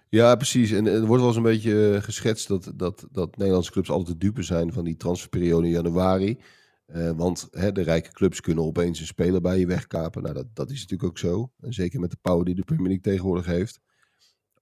Ja, 0.09 0.37
precies. 0.37 0.71
En 0.71 0.87
er 0.87 1.07
wordt 1.07 1.21
wel 1.23 1.26
eens 1.26 1.37
een 1.37 1.42
beetje 1.42 1.99
geschetst 2.02 2.49
dat, 2.49 2.73
dat, 2.75 3.07
dat 3.12 3.37
Nederlandse 3.37 3.73
clubs 3.73 3.90
altijd 3.90 4.21
dupe 4.21 4.42
zijn 4.42 4.73
van 4.73 4.85
die 4.85 4.97
transferperiode 4.97 5.66
in 5.66 5.73
januari. 5.73 6.40
Uh, 6.87 7.11
want 7.11 7.49
hè, 7.50 7.73
de 7.73 7.83
rijke 7.83 8.12
clubs 8.12 8.40
kunnen 8.40 8.64
opeens 8.64 9.00
een 9.00 9.07
speler 9.07 9.40
bij 9.40 9.59
je 9.59 9.66
wegkapen. 9.66 10.23
Nou, 10.23 10.35
dat, 10.35 10.47
dat 10.54 10.71
is 10.71 10.80
natuurlijk 10.80 11.09
ook 11.09 11.18
zo. 11.18 11.50
En 11.61 11.73
zeker 11.73 12.00
met 12.00 12.11
de 12.11 12.16
power 12.21 12.45
die 12.45 12.54
de 12.54 12.64
Premier 12.64 12.87
League 12.87 13.02
tegenwoordig 13.02 13.47
heeft. 13.47 13.80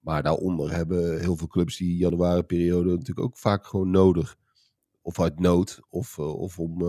Maar 0.01 0.23
daaronder 0.23 0.73
hebben 0.75 1.21
heel 1.21 1.37
veel 1.37 1.47
clubs 1.47 1.77
die 1.77 1.97
januari-periode 1.97 2.91
natuurlijk 2.91 3.27
ook 3.27 3.39
vaak 3.39 3.67
gewoon 3.67 3.91
nodig. 3.91 4.37
Of 5.03 5.21
uit 5.21 5.41
nood, 5.41 5.81
of, 5.89 6.19
of 6.19 6.59
om, 6.59 6.83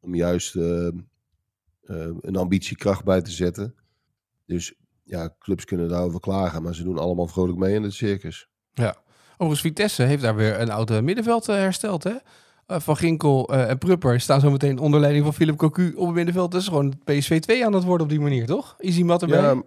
om 0.00 0.14
juist 0.14 0.54
een 0.54 2.36
ambitiekracht 2.36 3.04
bij 3.04 3.22
te 3.22 3.30
zetten. 3.30 3.74
Dus 4.46 4.74
ja, 5.02 5.34
clubs 5.38 5.64
kunnen 5.64 5.88
daarover 5.88 6.20
klagen, 6.20 6.62
maar 6.62 6.74
ze 6.74 6.82
doen 6.82 6.98
allemaal 6.98 7.26
vrolijk 7.26 7.58
mee 7.58 7.74
in 7.74 7.82
het 7.82 7.92
circus. 7.92 8.48
Ja, 8.72 8.96
overigens 9.32 9.60
Vitesse 9.60 10.02
heeft 10.02 10.22
daar 10.22 10.36
weer 10.36 10.60
een 10.60 10.70
oude 10.70 11.02
middenveld 11.02 11.46
hersteld, 11.46 12.04
hè? 12.04 12.14
Van 12.66 12.96
Ginkel 12.96 13.48
en 13.48 13.78
Prupper 13.78 14.20
staan 14.20 14.40
zo 14.40 14.50
meteen 14.50 14.78
onder 14.78 15.00
leiding 15.00 15.24
van 15.24 15.34
Philip 15.34 15.56
Cocu 15.56 15.92
op 15.96 16.06
het 16.06 16.14
middenveld. 16.14 16.52
Dat 16.52 16.60
is 16.60 16.68
gewoon 16.68 16.98
PSV 17.04 17.40
2 17.40 17.66
aan 17.66 17.72
het 17.72 17.84
worden 17.84 18.06
op 18.06 18.12
die 18.12 18.20
manier, 18.20 18.46
toch? 18.46 18.76
Mat 19.02 19.22
erbij. 19.22 19.40
Ja, 19.40 19.62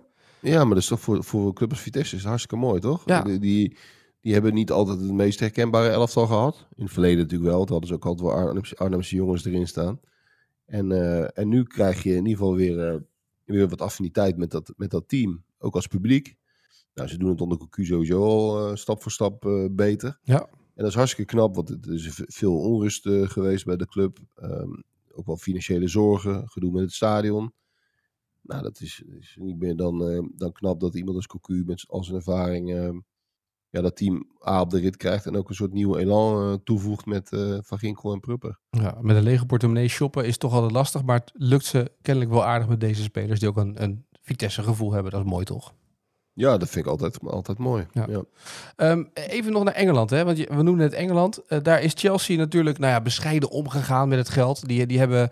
ja, 0.46 0.60
maar 0.60 0.74
dat 0.74 0.84
is 0.84 0.88
toch 0.88 1.00
voor, 1.00 1.24
voor 1.24 1.54
club 1.54 1.70
als 1.70 1.80
Vitesse 1.80 2.16
is 2.16 2.24
hartstikke 2.24 2.66
mooi, 2.66 2.80
toch? 2.80 3.04
Ja. 3.06 3.22
Die, 3.22 3.78
die, 4.22 4.34
hebben 4.34 4.54
niet 4.54 4.72
altijd 4.72 5.00
het 5.00 5.12
meest 5.12 5.40
herkenbare 5.40 5.90
elftal 5.90 6.28
gehad. 6.28 6.68
In 6.76 6.84
het 6.84 6.94
verleden 6.94 7.18
natuurlijk 7.18 7.50
wel. 7.50 7.60
Het 7.60 7.70
hadden 7.70 7.88
ze 7.88 7.94
ook 7.94 8.06
altijd 8.06 8.28
wel 8.28 8.38
Arnhemse, 8.38 8.76
Arnhemse 8.76 9.16
jongens 9.16 9.46
erin 9.46 9.68
staan. 9.68 10.00
En, 10.66 10.92
uh, 10.92 11.38
en 11.38 11.48
nu 11.48 11.64
krijg 11.64 12.04
je 12.04 12.10
in 12.10 12.16
ieder 12.26 12.32
geval 12.32 12.56
weer, 12.56 12.94
uh, 12.94 13.00
weer 13.46 13.70
wat 13.70 13.82
affiniteit 13.82 14.38
met 14.38 14.52
dat, 14.52 14.74
met 14.78 14.92
dat 14.92 15.08
team. 15.08 15.44
Ook 15.58 15.76
als 15.76 15.88
publiek. 15.88 16.36
Nou, 16.94 17.10
ze 17.10 17.18
doen 17.18 17.30
het 17.30 17.42
onder 17.42 17.58
Cocu 17.58 17.86
sowieso 17.86 18.24
al 18.24 18.70
uh, 18.70 18.76
stap 18.76 19.02
voor 19.02 19.12
stap 19.12 19.68
beter. 19.72 20.20
Ja. 20.24 20.40
En 20.50 20.82
dat 20.84 20.88
is 20.88 20.96
hartstikke 20.96 21.36
knap, 21.36 21.56
want 21.56 21.70
er 21.70 21.94
is 21.94 22.10
veel 22.14 22.60
onrust 22.60 23.10
geweest 23.10 23.66
bij 23.66 23.76
de 23.76 23.88
club. 23.88 24.20
Um, 24.44 24.84
ook 25.12 25.26
wel 25.26 25.38
financiële 25.38 25.88
zorgen, 25.88 26.50
gedoe 26.50 26.72
met 26.72 26.82
het 26.82 26.94
stadion. 26.94 27.54
Nou, 28.42 28.62
dat 28.62 28.82
is, 28.82 29.04
is, 29.20 29.38
niet 29.40 29.60
meer 29.60 29.76
dan, 29.76 29.98
dan 30.36 30.52
knap 30.52 30.80
dat 30.80 30.96
iemand 30.96 31.16
als 31.16 31.28
Cocu 31.28 31.64
met 31.66 31.86
al 31.88 32.04
zijn 32.04 32.18
ervaring 32.18 32.70
uh, 32.70 33.00
ja, 33.76 33.82
dat 33.82 33.96
team 33.96 34.28
A 34.48 34.62
op 34.62 34.70
de 34.70 34.80
rit 34.80 34.98
krijgt 34.98 35.26
en 35.26 35.38
ook 35.38 35.50
een 35.50 35.56
soort 35.56 35.74
nieuwe 35.74 36.00
elan 36.00 36.52
eh, 36.52 36.58
toevoegt 36.64 37.06
met 37.06 37.32
eh, 37.32 37.58
Van 37.62 37.80
Ginkel 37.80 38.14
en 38.14 38.20
Prupper. 38.20 38.60
Ja, 38.70 38.98
met 39.02 39.16
een 39.16 39.24
lege 39.24 39.46
portemonnee 39.46 39.88
shoppen 39.88 40.26
is 40.26 40.38
toch 40.38 40.54
altijd 40.54 40.72
lastig, 40.72 41.04
maar 41.04 41.20
het 41.20 41.32
lukt 41.34 41.66
ze 41.66 41.92
kennelijk 42.02 42.34
wel 42.34 42.46
aardig 42.46 42.68
met 42.68 42.80
deze 42.80 43.04
spelers 43.04 43.40
die 43.40 43.50
ook 43.50 43.58
een, 43.58 43.84
een 43.84 44.06
Vitesse 44.22 44.64
gevoel 44.64 44.92
hebben. 44.92 45.12
Dat 45.12 45.26
is 45.26 45.30
mooi 45.30 45.46
toch? 45.46 45.74
Ja, 46.34 46.58
dat 46.58 46.70
vind 46.70 46.86
ik 46.86 46.92
altijd, 46.92 47.20
altijd 47.24 47.58
mooi. 47.58 47.86
Ja. 47.92 48.06
Ja. 48.10 48.24
Ehm, 48.76 49.04
even 49.14 49.52
nog 49.52 49.64
naar 49.64 49.74
Engeland, 49.74 50.10
hè? 50.10 50.26
want 50.26 50.38
je, 50.38 50.48
we 50.56 50.64
noemen 50.64 50.84
het 50.84 50.94
Engeland. 50.94 51.46
Eh, 51.46 51.60
daar 51.62 51.82
is 51.82 51.94
Chelsea 51.96 52.38
natuurlijk 52.38 52.78
nou 52.78 52.92
ja, 52.92 53.02
bescheiden 53.02 53.50
omgegaan 53.50 54.08
met 54.08 54.18
het 54.18 54.30
geld. 54.30 54.68
Die, 54.68 54.86
die 54.86 55.00
hebben 55.00 55.30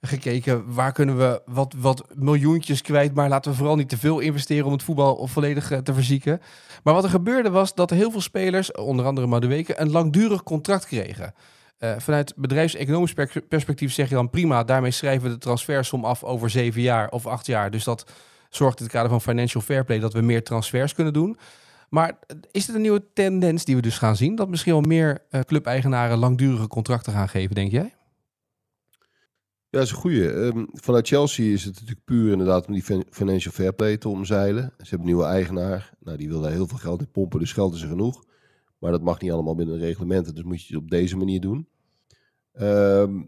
gekeken 0.00 0.74
waar 0.74 0.92
kunnen 0.92 1.18
we 1.18 1.42
wat, 1.46 1.74
wat 1.76 2.04
miljoentjes 2.14 2.82
kwijt, 2.82 3.14
maar 3.14 3.28
laten 3.28 3.50
we 3.50 3.56
vooral 3.56 3.76
niet 3.76 3.88
te 3.88 3.98
veel 3.98 4.18
investeren 4.18 4.66
om 4.66 4.72
het 4.72 4.82
voetbal 4.82 5.26
volledig 5.26 5.70
eh, 5.70 5.78
te 5.78 5.94
verzieken. 5.94 6.40
Maar 6.82 6.94
wat 6.94 7.04
er 7.04 7.10
gebeurde 7.10 7.50
was 7.50 7.74
dat 7.74 7.90
heel 7.90 8.10
veel 8.10 8.20
spelers, 8.20 8.72
onder 8.72 9.06
andere 9.06 9.26
Madueke, 9.26 9.80
een 9.80 9.90
langdurig 9.90 10.42
contract 10.42 10.86
kregen. 10.86 11.34
Eh, 11.78 11.94
vanuit 11.98 12.32
bedrijfseconomisch 12.36 13.12
per- 13.12 13.42
perspectief 13.48 13.92
zeg 13.92 14.08
je 14.08 14.14
dan 14.14 14.30
prima, 14.30 14.64
daarmee 14.64 14.90
schrijven 14.90 15.22
we 15.28 15.34
de 15.34 15.40
transfersom 15.40 16.04
af 16.04 16.24
over 16.24 16.50
zeven 16.50 16.80
jaar 16.80 17.08
of 17.08 17.26
acht 17.26 17.46
jaar. 17.46 17.70
Dus 17.70 17.84
dat 17.84 18.12
zorgt 18.50 18.78
in 18.78 18.84
het 18.84 18.94
kader 18.94 19.10
van 19.10 19.20
financial 19.20 19.62
fair 19.62 19.84
play 19.84 19.98
dat 19.98 20.12
we 20.12 20.20
meer 20.20 20.44
transfers 20.44 20.94
kunnen 20.94 21.12
doen. 21.12 21.38
Maar 21.88 22.08
eh, 22.08 22.36
is 22.50 22.66
het 22.66 22.76
een 22.76 22.82
nieuwe 22.82 23.04
tendens 23.14 23.64
die 23.64 23.76
we 23.76 23.82
dus 23.82 23.98
gaan 23.98 24.16
zien? 24.16 24.34
Dat 24.34 24.48
misschien 24.48 24.72
wel 24.72 24.80
meer 24.80 25.22
clubeigenaren 25.44 26.18
langdurige 26.18 26.68
contracten 26.68 27.12
gaan 27.12 27.28
geven, 27.28 27.54
denk 27.54 27.70
jij? 27.70 27.95
Ja, 29.76 29.82
dat 29.82 29.90
is 29.90 29.96
een 29.96 30.00
goeie. 30.02 30.30
Ehm, 30.30 30.64
vanuit 30.72 31.06
Chelsea 31.08 31.52
is 31.52 31.64
het 31.64 31.74
natuurlijk 31.74 32.04
puur 32.04 32.32
inderdaad 32.32 32.66
om 32.66 32.72
die 32.72 32.82
fin- 32.82 33.06
financial 33.10 33.52
fair 33.52 33.72
play 33.74 33.96
te 33.96 34.08
omzeilen. 34.08 34.62
Ze 34.62 34.72
hebben 34.78 34.98
een 34.98 35.04
nieuwe 35.04 35.24
eigenaar. 35.24 35.94
Nou, 36.00 36.16
die 36.16 36.28
wil 36.28 36.40
daar 36.40 36.52
heel 36.52 36.66
veel 36.66 36.78
geld 36.78 37.00
in 37.00 37.10
pompen, 37.10 37.38
dus 37.40 37.52
geld 37.52 37.74
is 37.74 37.82
er 37.82 37.88
genoeg. 37.88 38.24
Maar 38.78 38.90
dat 38.90 39.02
mag 39.02 39.20
niet 39.20 39.30
allemaal 39.30 39.54
binnen 39.54 39.78
de 39.78 39.84
reglementen, 39.84 40.34
dus 40.34 40.44
moet 40.44 40.66
je 40.66 40.74
het 40.74 40.82
op 40.82 40.90
deze 40.90 41.16
manier 41.16 41.40
doen. 41.40 41.68
Ehm, 42.52 43.22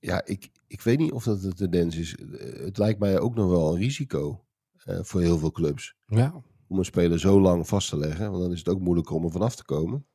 ja, 0.00 0.24
ik, 0.24 0.48
ik 0.66 0.80
weet 0.80 0.98
niet 0.98 1.12
of 1.12 1.24
dat 1.24 1.42
de 1.42 1.54
tendens 1.54 1.96
is. 1.96 2.16
Eh, 2.16 2.64
Het 2.64 2.78
lijkt 2.78 2.98
mij 2.98 3.18
ook 3.20 3.34
nog 3.34 3.50
wel 3.50 3.72
een 3.74 3.80
risico 3.80 4.44
eh, 4.84 4.98
voor 5.02 5.20
heel 5.20 5.38
veel 5.38 5.52
clubs. 5.52 5.94
Ja, 6.06 6.42
Om 6.68 6.78
een 6.78 6.84
speler 6.84 7.18
zo 7.20 7.40
lang 7.40 7.68
vast 7.68 7.88
te 7.88 7.96
leggen, 7.98 8.30
want 8.30 8.42
dan 8.42 8.52
is 8.52 8.58
het 8.58 8.68
ook 8.68 8.80
moeilijker 8.80 9.14
om 9.16 9.24
er 9.24 9.30
vanaf 9.30 9.56
te 9.56 9.64
komen. 9.64 10.06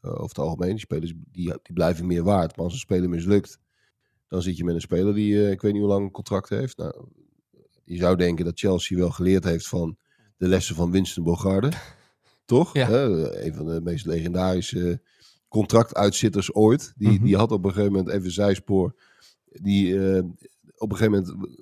Eh, 0.00 0.10
over 0.10 0.28
het 0.28 0.38
algemeen, 0.38 0.70
die 0.70 0.78
spelers 0.78 1.12
die, 1.32 1.48
die 1.62 1.72
blijven 1.74 2.06
meer 2.06 2.22
waard. 2.22 2.56
Maar 2.56 2.64
als 2.64 2.74
een 2.74 2.78
speler 2.80 3.08
mislukt, 3.08 3.60
dan 4.32 4.42
zit 4.42 4.56
je 4.56 4.64
met 4.64 4.74
een 4.74 4.80
speler 4.80 5.14
die, 5.14 5.44
eh, 5.44 5.50
ik 5.50 5.60
weet 5.60 5.72
niet 5.72 5.80
hoe 5.80 5.90
lang 5.90 6.04
een 6.04 6.10
contract 6.10 6.48
heeft. 6.48 6.76
Nou, 6.76 7.06
je 7.84 7.96
zou 7.96 8.16
denken 8.16 8.44
dat 8.44 8.58
Chelsea 8.58 8.98
wel 8.98 9.10
geleerd 9.10 9.44
heeft 9.44 9.68
van 9.68 9.96
de 10.36 10.48
lessen 10.48 10.74
van 10.74 10.90
Winston 10.90 11.24
Bogarde. 11.24 11.70
Toch? 12.44 12.74
Ja. 12.74 12.88
Hè? 12.88 13.04
Een 13.44 13.54
van 13.54 13.66
de 13.66 13.80
meest 13.80 14.06
legendarische 14.06 15.00
contractuitzitters 15.48 16.54
ooit. 16.54 16.92
Die, 16.96 17.08
Mhm. 17.08 17.24
die 17.24 17.36
had 17.36 17.52
op 17.52 17.64
een 17.64 17.70
gegeven 17.72 17.92
moment 17.92 18.14
even 18.14 18.30
zijspoor. 18.30 18.94
Die 19.44 19.98
eh, 19.98 20.22
op 20.76 20.90
een 20.90 20.96
gegeven 20.96 21.24
moment 21.24 21.56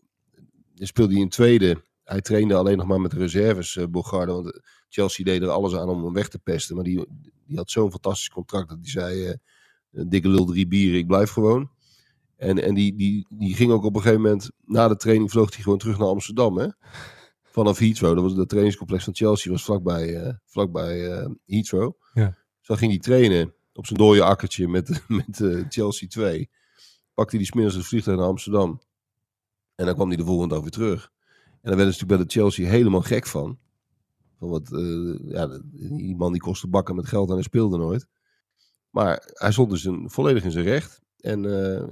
speelde 0.74 1.12
hij 1.12 1.22
in 1.22 1.28
tweede. 1.28 1.82
Hij 2.04 2.20
trainde 2.20 2.54
alleen 2.54 2.76
nog 2.76 2.86
maar 2.86 3.00
met 3.00 3.12
reserves, 3.12 3.76
eh 3.76 3.86
Bogarde. 3.86 4.32
Want 4.32 4.60
Chelsea 4.88 5.24
deed 5.24 5.42
er 5.42 5.48
alles 5.48 5.74
aan 5.74 5.88
om 5.88 6.04
hem 6.04 6.12
weg 6.12 6.28
te 6.28 6.38
pesten. 6.38 6.74
Maar 6.74 6.84
die, 6.84 7.06
die 7.46 7.56
had 7.56 7.70
zo'n 7.70 7.90
fantastisch 7.90 8.30
contract 8.30 8.68
dat 8.68 8.78
hij 8.80 8.90
zei... 8.90 9.34
een 9.92 10.08
dikke 10.08 10.28
lul 10.28 10.44
drie 10.44 10.66
bieren, 10.66 10.98
ik 10.98 11.06
blijf 11.06 11.30
gewoon. 11.30 11.70
En, 12.40 12.62
en 12.62 12.74
die, 12.74 12.96
die, 12.96 13.26
die 13.30 13.54
ging 13.54 13.72
ook 13.72 13.84
op 13.84 13.94
een 13.94 14.02
gegeven 14.02 14.22
moment, 14.22 14.50
na 14.64 14.88
de 14.88 14.96
training 14.96 15.30
vloog 15.30 15.54
hij 15.54 15.62
gewoon 15.62 15.78
terug 15.78 15.98
naar 15.98 16.08
Amsterdam. 16.08 16.58
Hè? 16.58 16.68
Vanaf 17.42 17.78
Heathrow, 17.78 18.14
dat 18.14 18.22
was 18.22 18.32
het 18.32 18.48
trainingscomplex 18.48 19.04
van 19.04 19.14
Chelsea, 19.14 19.50
was 19.52 19.64
vlakbij, 19.64 20.16
eh 20.16 20.34
vlakbij 20.44 21.10
eh 21.10 21.28
Heathrow. 21.46 21.92
Ja. 22.12 22.26
Dus 22.58 22.66
dan 22.66 22.76
ging 22.76 22.90
hij 22.90 23.00
trainen 23.00 23.54
op 23.72 23.86
zijn 23.86 23.98
dode 23.98 24.22
akkertje 24.22 24.68
met, 24.68 25.02
met 25.26 25.40
eh, 25.40 25.64
Chelsea 25.68 26.08
2. 26.08 26.50
Pakte 27.14 27.30
hij 27.30 27.38
die 27.38 27.52
smiddags 27.52 27.76
het 27.76 27.86
vliegtuig 27.86 28.18
naar 28.18 28.26
Amsterdam. 28.26 28.80
En 29.74 29.86
dan 29.86 29.94
kwam 29.94 30.08
hij 30.08 30.16
de 30.16 30.24
volgende 30.24 30.54
dag 30.54 30.62
weer 30.62 30.72
terug. 30.72 31.12
En 31.44 31.68
dan 31.68 31.76
werden 31.76 31.94
ze 31.94 32.00
natuurlijk 32.00 32.30
bij 32.30 32.42
de 32.42 32.48
Chelsea 32.48 32.70
helemaal 32.70 33.02
gek 33.02 33.26
van. 33.26 33.58
Van 34.38 34.48
wat, 34.48 34.68
ja, 35.24 35.60
die 35.72 36.16
man 36.16 36.32
die 36.32 36.40
kostte 36.40 36.68
bakken 36.68 36.94
met 36.96 37.06
geld 37.06 37.28
en 37.28 37.34
hij 37.34 37.42
speelde 37.42 37.78
nooit. 37.78 38.06
Maar 38.90 39.30
hij 39.32 39.52
stond 39.52 39.70
dus 39.70 39.84
een, 39.84 40.10
volledig 40.10 40.44
in 40.44 40.50
zijn 40.50 40.64
recht. 40.64 41.00
En 41.20 41.44
eh, 41.44 41.50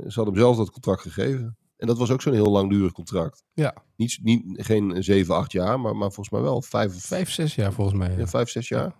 ze 0.08 0.14
hadden 0.14 0.24
hem 0.34 0.36
zelf 0.42 0.56
dat 0.56 0.70
contract 0.70 1.00
gegeven. 1.00 1.56
En 1.76 1.86
dat 1.86 1.98
was 1.98 2.10
ook 2.10 2.22
zo'n 2.22 2.32
heel 2.32 2.50
langdurig 2.50 2.92
contract. 2.92 3.44
Ja. 3.54 3.74
Niet, 3.96 4.18
niet, 4.22 4.42
geen 4.64 5.02
7, 5.04 5.34
8 5.34 5.52
jaar, 5.52 5.80
maar, 5.80 5.96
maar 5.96 6.12
volgens 6.12 6.30
mij 6.30 6.40
wel 6.40 6.62
5 6.62 6.94
of 6.94 7.02
vijf, 7.02 7.30
zes 7.30 7.54
jaar 7.54 7.72
volgens 7.72 7.98
mij. 7.98 8.10
ja, 8.10 8.18
Ja. 8.18 8.26
vijf, 8.26 8.48
zes 8.48 8.68
jaar. 8.68 8.94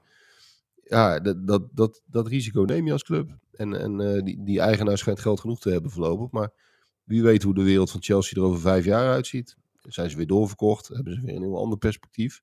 Ja, 0.85 1.21
dat, 1.21 1.47
dat, 1.47 1.63
dat, 1.73 2.03
dat 2.07 2.27
risico 2.27 2.63
neem 2.63 2.87
je 2.87 2.93
als 2.93 3.03
club. 3.03 3.37
En, 3.53 3.81
en 3.81 4.01
eh, 4.01 4.23
die, 4.25 4.45
die 4.45 4.61
eigenaar 4.61 4.99
schijnt 4.99 5.21
geld 5.21 5.41
genoeg 5.41 5.61
te 5.61 5.71
hebben 5.71 5.91
voorlopig. 5.91 6.31
Maar 6.31 6.53
wie 7.05 7.23
weet 7.23 7.43
hoe 7.43 7.55
de 7.55 7.63
wereld 7.63 7.91
van 7.91 8.03
Chelsea 8.03 8.43
er 8.43 8.49
over 8.49 8.61
vijf 8.61 8.85
jaar 8.85 9.13
uitziet. 9.13 9.57
Zijn 9.83 10.11
ze 10.11 10.17
weer 10.17 10.27
doorverkocht? 10.27 10.89
Hebben 10.89 11.15
ze 11.15 11.21
weer 11.21 11.37
een 11.37 11.43
heel 11.43 11.59
ander 11.59 11.79
perspectief? 11.79 12.43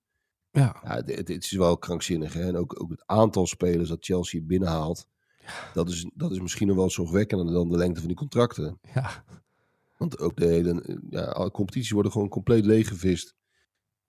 Ja. 0.52 0.80
Ja, 0.84 0.96
het, 0.96 1.28
het 1.28 1.30
is 1.44 1.52
wel 1.52 1.78
krankzinnig. 1.78 2.34
Hè? 2.34 2.48
En 2.48 2.58
ook, 2.58 2.82
ook 2.82 2.90
het 2.90 3.04
aantal 3.06 3.48
spelers 3.48 3.90
dat 3.90 4.06
Chelsea 4.06 4.42
binnenhaalt. 4.44 5.08
Dat, 5.74 5.90
is, 5.90 6.10
dat 6.14 6.32
is 6.32 6.40
misschien 6.40 6.68
nog 6.68 6.76
wel 6.76 6.90
zorgwekkender 6.90 7.54
dan 7.54 7.70
de 7.70 7.78
lengte 7.78 8.00
van 8.00 8.08
die 8.08 8.18
contracten. 8.18 8.80
Ja. 8.94 9.24
Want 9.98 10.20
ook 10.20 10.36
de 10.36 10.46
hele 10.46 11.00
ja, 11.10 11.50
competities 11.52 11.92
worden 11.92 12.12
gewoon 12.12 12.30
compleet 12.30 12.66
leeggevist 12.66 13.36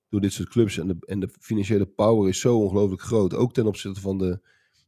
door 0.09 0.21
dit 0.21 0.33
soort 0.33 0.49
clubs. 0.49 0.79
En 0.79 0.87
de, 0.87 0.97
en 1.01 1.21
de 1.21 1.29
financiële 1.41 1.87
power 1.87 2.29
is 2.29 2.41
zo 2.41 2.59
ongelooflijk 2.59 3.03
groot. 3.03 3.35
Ook 3.35 3.53
ten 3.53 3.67
opzichte 3.67 4.01
van 4.01 4.19
de, 4.19 4.41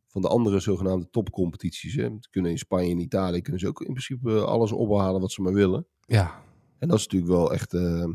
van 0.06 0.22
de 0.22 0.28
andere 0.28 0.60
zogenaamde 0.60 1.10
topcompetities. 1.10 1.94
Hè. 1.94 2.02
Ze 2.20 2.30
kunnen 2.30 2.50
in 2.50 2.58
Spanje 2.58 2.90
en 2.90 2.98
Italië 3.00 3.42
kunnen 3.42 3.60
ze 3.60 3.68
ook 3.68 3.80
in 3.80 3.92
principe 3.92 4.44
alles 4.44 4.72
ophalen 4.72 5.20
wat 5.20 5.32
ze 5.32 5.42
maar 5.42 5.54
willen. 5.54 5.86
ja. 6.06 6.46
En 6.78 6.88
dat 6.88 6.98
is 6.98 7.04
natuurlijk 7.04 7.32
wel 7.32 7.52
echt... 7.52 7.74
eh, 7.74 8.08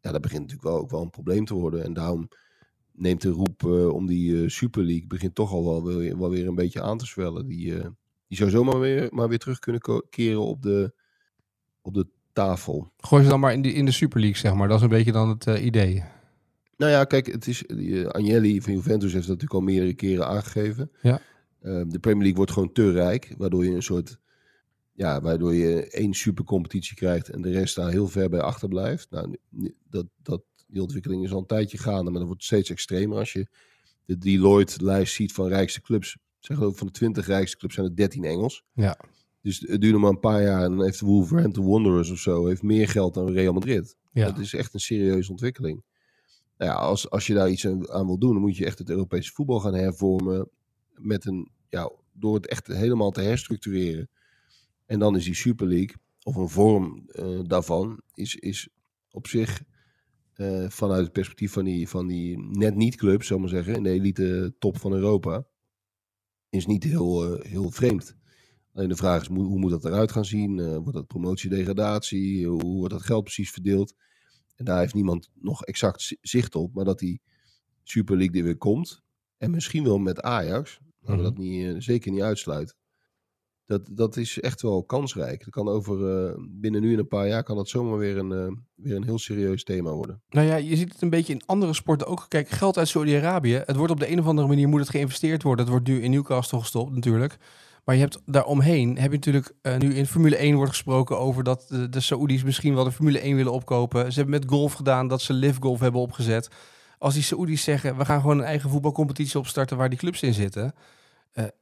ja, 0.00 0.12
dat 0.12 0.20
begint 0.20 0.40
natuurlijk 0.40 0.68
wel 0.68 0.78
ook 0.78 0.90
wel 0.90 1.02
een 1.02 1.10
probleem 1.10 1.44
te 1.44 1.54
worden. 1.54 1.84
En 1.84 1.92
daarom 1.92 2.28
neemt 2.92 3.22
de 3.22 3.28
roep 3.28 3.64
eh, 3.64 3.88
om 3.88 4.06
die 4.06 4.42
eh, 4.42 4.48
Super 4.48 4.84
League... 4.84 5.06
begint 5.06 5.34
toch 5.34 5.52
al 5.52 5.64
wel 5.64 5.84
weer, 5.84 6.18
wel 6.18 6.30
weer 6.30 6.46
een 6.46 6.54
beetje 6.54 6.82
aan 6.82 6.98
te 6.98 7.06
zwellen. 7.06 7.46
Die, 7.46 7.78
eh, 7.78 7.86
die 8.28 8.38
zou 8.38 8.50
zomaar 8.50 8.80
weer, 8.80 9.08
maar 9.10 9.28
weer 9.28 9.38
terug 9.38 9.58
kunnen 9.58 10.04
keren 10.10 10.46
op 10.46 10.62
de, 10.62 10.94
op 11.82 11.94
de 11.94 12.06
tafel. 12.32 12.92
Gooi 12.98 13.22
ze 13.22 13.28
dan 13.28 13.40
maar 13.40 13.52
in 13.52 13.62
de, 13.62 13.72
in 13.72 13.84
de 13.84 13.92
Super 13.92 14.20
League, 14.20 14.38
zeg 14.38 14.54
maar. 14.54 14.68
Dat 14.68 14.76
is 14.76 14.82
een 14.82 14.88
beetje 14.88 15.12
dan 15.12 15.28
het 15.28 15.46
idee. 15.46 16.02
Nou 16.76 16.92
ja, 16.92 17.04
kijk, 17.04 17.26
het 17.26 17.46
is, 17.46 17.64
die, 17.66 18.08
Agnelli 18.08 18.60
van 18.60 18.72
Juventus 18.72 19.12
heeft 19.12 19.26
dat 19.26 19.38
natuurlijk 19.40 19.60
al 19.60 19.72
meerdere 19.72 19.94
keren 19.94 20.26
aangegeven. 20.26 20.90
Ja. 21.02 21.20
Eh, 21.62 21.82
de 21.86 21.98
Premier 21.98 22.22
League 22.22 22.36
wordt 22.36 22.52
gewoon 22.52 22.72
te 22.72 22.90
rijk, 22.90 23.34
waardoor 23.38 23.64
je 23.64 23.74
een 23.74 23.82
soort, 23.82 24.18
ja, 24.92 25.20
waardoor 25.20 25.54
je 25.54 25.90
één 25.90 26.14
supercompetitie 26.14 26.96
krijgt 26.96 27.28
en 27.28 27.42
de 27.42 27.50
rest 27.50 27.74
daar 27.76 27.90
heel 27.90 28.08
ver 28.08 28.28
bij 28.28 28.40
achterblijft. 28.40 29.10
Nou, 29.10 29.36
dat, 29.88 30.06
dat, 30.22 30.42
die 30.72 30.82
ontwikkeling 30.82 31.24
is 31.24 31.32
al 31.32 31.38
een 31.38 31.46
tijdje 31.46 31.78
gaande, 31.78 32.10
maar 32.10 32.18
dat 32.18 32.28
wordt 32.28 32.44
steeds 32.44 32.70
extremer. 32.70 33.18
Als 33.18 33.32
je 33.32 33.46
de 34.04 34.18
Deloitte-lijst 34.18 35.14
ziet 35.14 35.32
van 35.32 35.48
rijkste 35.48 35.80
clubs, 35.80 36.16
zeg 36.38 36.60
ook 36.60 36.76
van 36.76 36.86
de 36.86 36.92
20 36.92 37.26
rijkste 37.26 37.56
clubs 37.56 37.74
zijn 37.74 37.86
er 37.86 37.96
13 37.96 38.24
Engels. 38.24 38.64
Ja. 38.72 38.98
Dus 39.42 39.60
het 39.60 39.80
duurt 39.80 39.92
nog 39.92 40.02
maar 40.02 40.10
een 40.10 40.20
paar 40.20 40.42
jaar 40.42 40.64
en 40.64 40.70
dan 40.70 40.84
heeft 40.84 40.98
de 40.98 41.06
Wolverhampton 41.06 41.66
Wanderers 41.66 42.10
of 42.10 42.18
zo 42.18 42.46
heeft 42.46 42.62
meer 42.62 42.88
geld 42.88 43.14
dan 43.14 43.32
Real 43.32 43.52
Madrid. 43.52 43.96
Ja. 44.12 44.26
Dat 44.26 44.38
is 44.38 44.54
echt 44.54 44.74
een 44.74 44.80
serieuze 44.80 45.30
ontwikkeling. 45.30 45.84
Nou 46.56 46.70
ja, 46.70 46.76
als, 46.76 47.10
als 47.10 47.26
je 47.26 47.34
daar 47.34 47.50
iets 47.50 47.66
aan, 47.66 47.90
aan 47.90 48.06
wil 48.06 48.18
doen, 48.18 48.32
dan 48.32 48.40
moet 48.40 48.56
je 48.56 48.64
echt 48.64 48.78
het 48.78 48.90
Europese 48.90 49.32
voetbal 49.32 49.60
gaan 49.60 49.74
hervormen. 49.74 50.48
Met 50.94 51.26
een, 51.26 51.50
ja, 51.68 51.90
door 52.12 52.34
het 52.34 52.46
echt 52.46 52.66
helemaal 52.66 53.10
te 53.10 53.20
herstructureren. 53.20 54.10
En 54.86 54.98
dan 54.98 55.16
is 55.16 55.24
die 55.24 55.34
Super 55.34 55.66
League, 55.66 55.96
of 56.22 56.36
een 56.36 56.48
vorm 56.48 57.04
eh, 57.06 57.40
daarvan, 57.42 58.00
is, 58.14 58.34
is 58.34 58.68
op 59.10 59.26
zich 59.26 59.62
eh, 60.34 60.68
vanuit 60.68 61.02
het 61.04 61.12
perspectief 61.12 61.52
van 61.52 61.64
die, 61.64 61.88
van 61.88 62.06
die 62.06 62.38
net 62.38 62.74
niet 62.74 62.96
clubs, 62.96 63.26
zal 63.26 63.36
ik 63.36 63.42
maar 63.42 63.52
zeggen, 63.52 63.74
in 63.74 63.82
de 63.82 63.90
elite 63.90 64.54
top 64.58 64.78
van 64.78 64.92
Europa, 64.92 65.46
is 66.48 66.66
niet 66.66 66.84
heel, 66.84 67.36
eh, 67.38 67.50
heel 67.50 67.70
vreemd. 67.70 68.16
Alleen 68.74 68.88
de 68.88 68.96
vraag 68.96 69.20
is, 69.20 69.26
hoe, 69.28 69.58
moet 69.58 69.70
dat 69.70 69.84
eruit 69.84 70.12
gaan 70.12 70.24
zien? 70.24 70.58
Eh, 70.58 70.76
wordt 70.76 70.92
dat 70.92 71.06
promotie-degradatie? 71.06 72.46
Hoe 72.46 72.76
wordt 72.76 72.92
dat 72.92 73.02
geld 73.02 73.22
precies 73.24 73.50
verdeeld? 73.50 73.94
En 74.56 74.64
daar 74.64 74.78
heeft 74.78 74.94
niemand 74.94 75.30
nog 75.34 75.64
exact 75.64 76.02
zi- 76.02 76.16
zicht 76.20 76.54
op. 76.54 76.74
Maar 76.74 76.84
dat 76.84 76.98
die 76.98 77.20
Super 77.82 78.16
League 78.16 78.36
er 78.38 78.44
weer 78.44 78.56
komt. 78.56 79.02
En 79.38 79.50
misschien 79.50 79.84
wel 79.84 79.98
met 79.98 80.20
Ajax. 80.20 80.78
Maar 80.98 81.14
Mhm. 81.14 81.22
dat 81.24 81.38
niet, 81.38 81.82
zeker 81.84 82.10
niet 82.12 82.22
uitsluit. 82.22 82.76
Dat, 83.66 83.88
dat 83.90 84.16
is 84.16 84.40
echt 84.40 84.62
wel 84.62 84.84
kansrijk. 84.84 85.44
Dat 85.44 85.50
kan 85.50 85.68
over, 85.68 86.26
eh, 86.26 86.34
binnen 86.50 86.80
nu 86.80 86.92
en 86.92 86.98
een 86.98 87.08
paar 87.08 87.28
jaar 87.28 87.42
kan 87.42 87.56
dat 87.56 87.68
zomaar 87.68 87.98
weer 87.98 88.18
een, 88.18 88.32
eh, 88.32 88.52
weer 88.74 88.96
een 88.96 89.04
heel 89.04 89.18
serieus 89.18 89.64
thema 89.64 89.90
worden. 89.90 90.22
Nou 90.28 90.46
ja, 90.46 90.56
je 90.56 90.76
ziet 90.76 90.92
het 90.92 91.02
een 91.02 91.10
beetje 91.10 91.32
in 91.32 91.42
andere 91.46 91.72
sporten 91.72 92.06
ook. 92.06 92.24
Kijk, 92.28 92.48
geld 92.48 92.78
uit 92.78 92.88
Saudi-Arabië. 92.88 93.62
Het 93.66 93.76
wordt 93.76 93.92
op 93.92 94.00
de 94.00 94.10
een 94.10 94.18
of 94.18 94.26
andere 94.26 94.48
manier 94.48 94.68
moet 94.68 94.80
het 94.80 94.88
geïnvesteerd 94.88 95.42
worden. 95.42 95.64
Het 95.64 95.74
wordt 95.74 95.88
nu 95.88 96.02
in 96.02 96.10
Newcastle 96.10 96.58
gestopt 96.58 96.92
natuurlijk. 96.92 97.38
Maar 97.84 97.94
je 97.94 98.00
hebt 98.00 98.20
daaromheen, 98.26 98.98
heb 98.98 99.10
je 99.10 99.16
natuurlijk 99.16 99.52
eh, 99.62 99.76
nu 99.76 99.94
in 99.94 100.06
Formule 100.06 100.36
1 100.36 100.54
wordt 100.54 100.70
gesproken 100.70 101.18
over 101.18 101.44
dat 101.44 101.64
de, 101.68 101.88
de 101.88 102.00
Saoedi's 102.00 102.42
misschien 102.42 102.74
wel 102.74 102.84
de 102.84 102.92
Formule 102.92 103.20
1 103.20 103.36
willen 103.36 103.52
opkopen. 103.52 104.12
Ze 104.12 104.20
hebben 104.20 104.40
met 104.40 104.50
golf 104.50 104.72
gedaan 104.72 105.08
dat 105.08 105.22
ze 105.22 105.32
Live 105.32 105.60
Golf 105.60 105.80
hebben 105.80 106.00
opgezet. 106.00 106.48
als 106.98 107.14
die 107.14 107.22
Saoedi's 107.22 107.62
zeggen, 107.62 107.96
we 107.96 108.04
gaan 108.04 108.20
gewoon 108.20 108.38
een 108.38 108.44
eigen 108.44 108.70
voetbalcompetitie 108.70 109.38
opstarten 109.38 109.76
waar 109.76 109.88
die 109.88 109.98
clubs 109.98 110.22
in 110.22 110.34
zitten. 110.34 110.74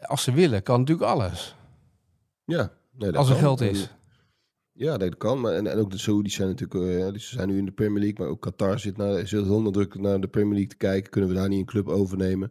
als 0.00 0.22
ze 0.22 0.32
willen, 0.32 0.62
kan 0.62 0.78
natuurlijk 0.78 1.10
alles. 1.10 1.54
Ja, 2.50 2.72
nee, 2.92 3.10
dat 3.10 3.16
Als 3.16 3.26
er 3.28 3.34
kan. 3.34 3.42
geld 3.42 3.60
is. 3.60 3.94
Ja, 4.72 4.96
dat 4.96 5.16
kan. 5.16 5.40
Maar, 5.40 5.52
en, 5.52 5.66
en 5.66 5.78
ook 5.78 5.90
de 5.90 5.98
Saoedi's 5.98 6.34
zijn 6.34 6.48
natuurlijk, 6.48 6.98
eh, 7.04 7.10
die- 7.10 7.20
ze 7.20 7.34
zijn 7.34 7.48
nu 7.48 7.58
in 7.58 7.64
de 7.64 7.72
Premier 7.72 7.98
League, 8.02 8.18
maar 8.18 8.28
ook 8.28 8.40
Qatar 8.40 8.78
zit, 8.78 8.96
naar, 8.96 9.26
zit 9.26 9.44
heel 9.44 9.62
nadrukkelijk 9.62 10.08
naar 10.08 10.20
de 10.20 10.28
Premier 10.28 10.52
League 10.52 10.68
te 10.70 10.76
kijken. 10.76 11.10
Kunnen 11.10 11.30
we 11.30 11.36
daar 11.36 11.48
niet 11.48 11.58
een 11.58 11.64
club 11.64 11.88
overnemen? 11.88 12.48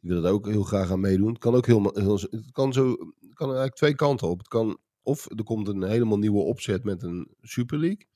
Die 0.00 0.10
willen 0.10 0.24
er 0.24 0.32
ook 0.32 0.46
heel 0.48 0.62
graag 0.62 0.90
aan 0.90 1.00
meedoen. 1.00 1.28
Het 1.28 1.38
kan 1.38 1.54
ook 1.54 1.66
heel, 1.66 1.90
heel 1.94 2.18
het 2.30 2.52
kan 2.52 2.72
zo, 2.72 2.88
het 3.20 3.34
kan 3.34 3.46
eigenlijk 3.46 3.74
twee 3.76 3.94
kanten 3.94 4.28
op. 4.28 4.38
Het 4.38 4.48
kan, 4.48 4.78
of 5.02 5.30
er 5.30 5.44
komt 5.44 5.68
een 5.68 5.82
helemaal 5.82 6.18
nieuwe 6.18 6.40
opzet 6.42 6.84
met 6.84 7.02
een 7.02 7.28
Super 7.40 7.78
League. 7.78 8.06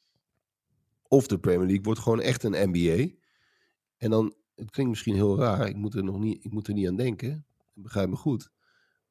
Of 1.09 1.27
de 1.27 1.39
Premier 1.39 1.67
League 1.67 1.85
wordt 1.85 2.01
gewoon 2.01 2.21
echt 2.21 2.43
een 2.43 2.71
NBA. 2.71 3.15
En 3.97 4.11
dan, 4.11 4.35
het 4.55 4.71
klinkt 4.71 4.91
misschien 4.93 5.15
heel 5.15 5.39
raar, 5.39 5.69
ik 5.69 5.77
moet 5.77 5.95
er 5.95 6.05
nog 6.05 6.19
niet, 6.19 6.45
ik 6.45 6.53
moet 6.53 6.69
er 6.69 6.75
niet 6.75 6.89
aan 6.89 6.97
denken. 6.97 7.47
Begrijp 7.73 8.09
me 8.09 8.17
goed. 8.17 8.51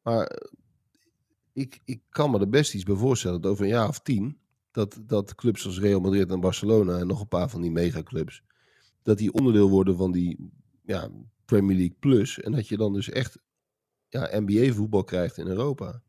Maar 0.02 0.26
eh, 0.26 0.52
ik, 1.56 1.82
ik 1.86 2.02
kan 2.10 2.32
me 2.32 2.40
er 2.40 2.50
best 2.50 2.74
iets 2.74 2.84
bij 2.84 2.96
voorstellen 2.96 3.42
dat 3.42 3.52
over 3.52 3.64
een 3.64 3.70
jaar 3.70 3.88
of 3.88 4.00
tien, 4.00 4.40
dat, 4.72 5.02
dat 5.02 5.36
clubs 5.36 5.66
als 5.66 5.80
Real 5.80 6.00
Madrid 6.00 6.32
en 6.32 6.40
Barcelona 6.40 6.98
en 6.98 7.08
nog 7.08 7.22
een 7.22 7.28
paar 7.28 7.50
van 7.50 7.62
die 7.62 7.72
megaclubs, 7.72 8.44
dat 9.02 9.18
die 9.18 9.34
onderdeel 9.34 9.70
worden 9.70 9.98
van 9.98 10.12
die 10.12 10.52
ja, 10.82 11.10
Premier 11.46 11.76
League 11.76 11.96
Plus. 12.00 12.40
En 12.40 12.52
dat 12.52 12.68
je 12.68 12.78
dan 12.78 12.94
dus 12.94 13.10
echt 13.10 13.38
ja, 14.08 14.30
NBA 14.40 14.74
voetbal 14.74 15.04
krijgt 15.04 15.38
in 15.38 15.48
Europa. 15.48 16.02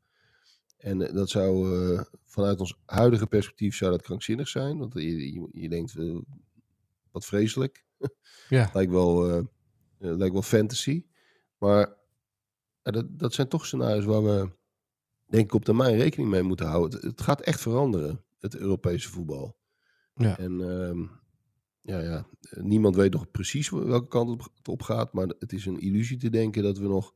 En 0.77 1.03
eh, 1.03 1.15
dat 1.15 1.31
zou 1.31 1.81
eh, 1.95 2.01
vanuit 2.25 2.61
ons 2.61 2.79
huidige 2.85 3.27
perspectief 3.27 3.77
zou 3.77 3.91
dat 3.91 4.03
krankzinnig 4.03 4.49
zijn. 4.49 4.79
Want 4.79 4.95
je, 4.95 5.33
je, 5.33 5.49
je 5.53 5.69
denkt, 5.69 5.97
eh, 5.97 6.17
wat 7.11 7.25
vreselijk. 7.25 7.85
Ja. 8.49 8.71
lijkt, 8.73 8.93
wel, 8.93 9.47
lijkt 9.99 10.33
wel 10.33 10.43
fantasy. 10.43 11.05
Maar 11.59 11.97
dat, 12.83 13.19
dat 13.19 13.35
zijn 13.35 13.49
toch 13.49 13.67
scenario's 13.67 14.05
waar 14.05 14.25
we 14.25 14.51
denk 15.27 15.45
ik 15.45 15.55
op 15.55 15.65
termijn 15.65 15.97
rekening 15.97 16.31
mee 16.31 16.43
moeten 16.43 16.67
houden. 16.67 16.99
Het, 16.99 17.09
het 17.09 17.21
gaat 17.21 17.41
echt 17.41 17.61
veranderen, 17.61 18.25
het 18.41 18.57
Europese 18.57 19.09
voetbal. 19.09 19.57
Ja. 20.15 20.39
En 20.39 20.61
ehm, 20.61 21.01
ja, 21.81 22.01
ja, 22.01 22.27
niemand 22.51 22.97
weet 22.97 23.12
nog 23.12 23.31
precies 23.31 23.71
welke 23.71 24.09
kant 24.09 24.31
het 24.31 24.41
op- 24.41 24.57
het 24.57 24.69
op 24.69 24.83
gaat. 24.83 25.12
Maar 25.12 25.27
het 25.39 25.53
is 25.53 25.67
een 25.67 25.81
illusie 25.81 26.17
te 26.17 26.31
denken 26.31 26.62
dat 26.62 26.79
we 26.79 26.89
nog 26.89 27.15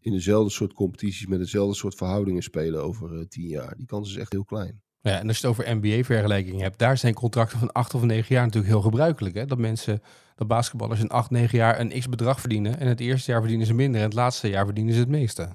in 0.00 0.12
dezelfde 0.12 0.50
soort 0.50 0.72
competities 0.72 1.26
met 1.26 1.38
dezelfde 1.38 1.74
soort 1.74 1.94
verhoudingen 1.94 2.42
spelen 2.42 2.82
over 2.82 3.18
eh, 3.18 3.26
tien 3.26 3.46
jaar. 3.46 3.76
Die 3.76 3.86
kans 3.86 4.10
is 4.10 4.16
echt 4.16 4.32
heel 4.32 4.44
klein. 4.44 4.82
Ja, 5.00 5.18
en 5.18 5.28
als 5.28 5.38
je 5.38 5.46
het 5.46 5.58
over 5.58 5.76
NBA-vergelijking 5.76 6.60
hebt, 6.60 6.78
daar 6.78 6.98
zijn 6.98 7.14
contracten 7.14 7.58
van 7.58 7.72
acht 7.72 7.94
of 7.94 8.02
negen 8.02 8.34
jaar 8.34 8.44
natuurlijk 8.44 8.72
heel 8.72 8.82
gebruikelijk. 8.82 9.34
Hè? 9.34 9.44
Dat 9.44 9.58
mensen, 9.58 10.02
dat 10.34 10.48
basketballers 10.48 11.00
in 11.00 11.08
acht, 11.08 11.30
negen 11.30 11.58
jaar 11.58 11.80
een 11.80 12.00
x-bedrag 12.00 12.40
verdienen. 12.40 12.78
En 12.78 12.88
het 12.88 13.00
eerste 13.00 13.30
jaar 13.30 13.40
verdienen 13.40 13.66
ze 13.66 13.74
minder 13.74 14.00
en 14.00 14.06
het 14.06 14.14
laatste 14.16 14.48
jaar 14.48 14.64
verdienen 14.64 14.94
ze 14.94 15.00
het 15.00 15.08
meeste. 15.08 15.48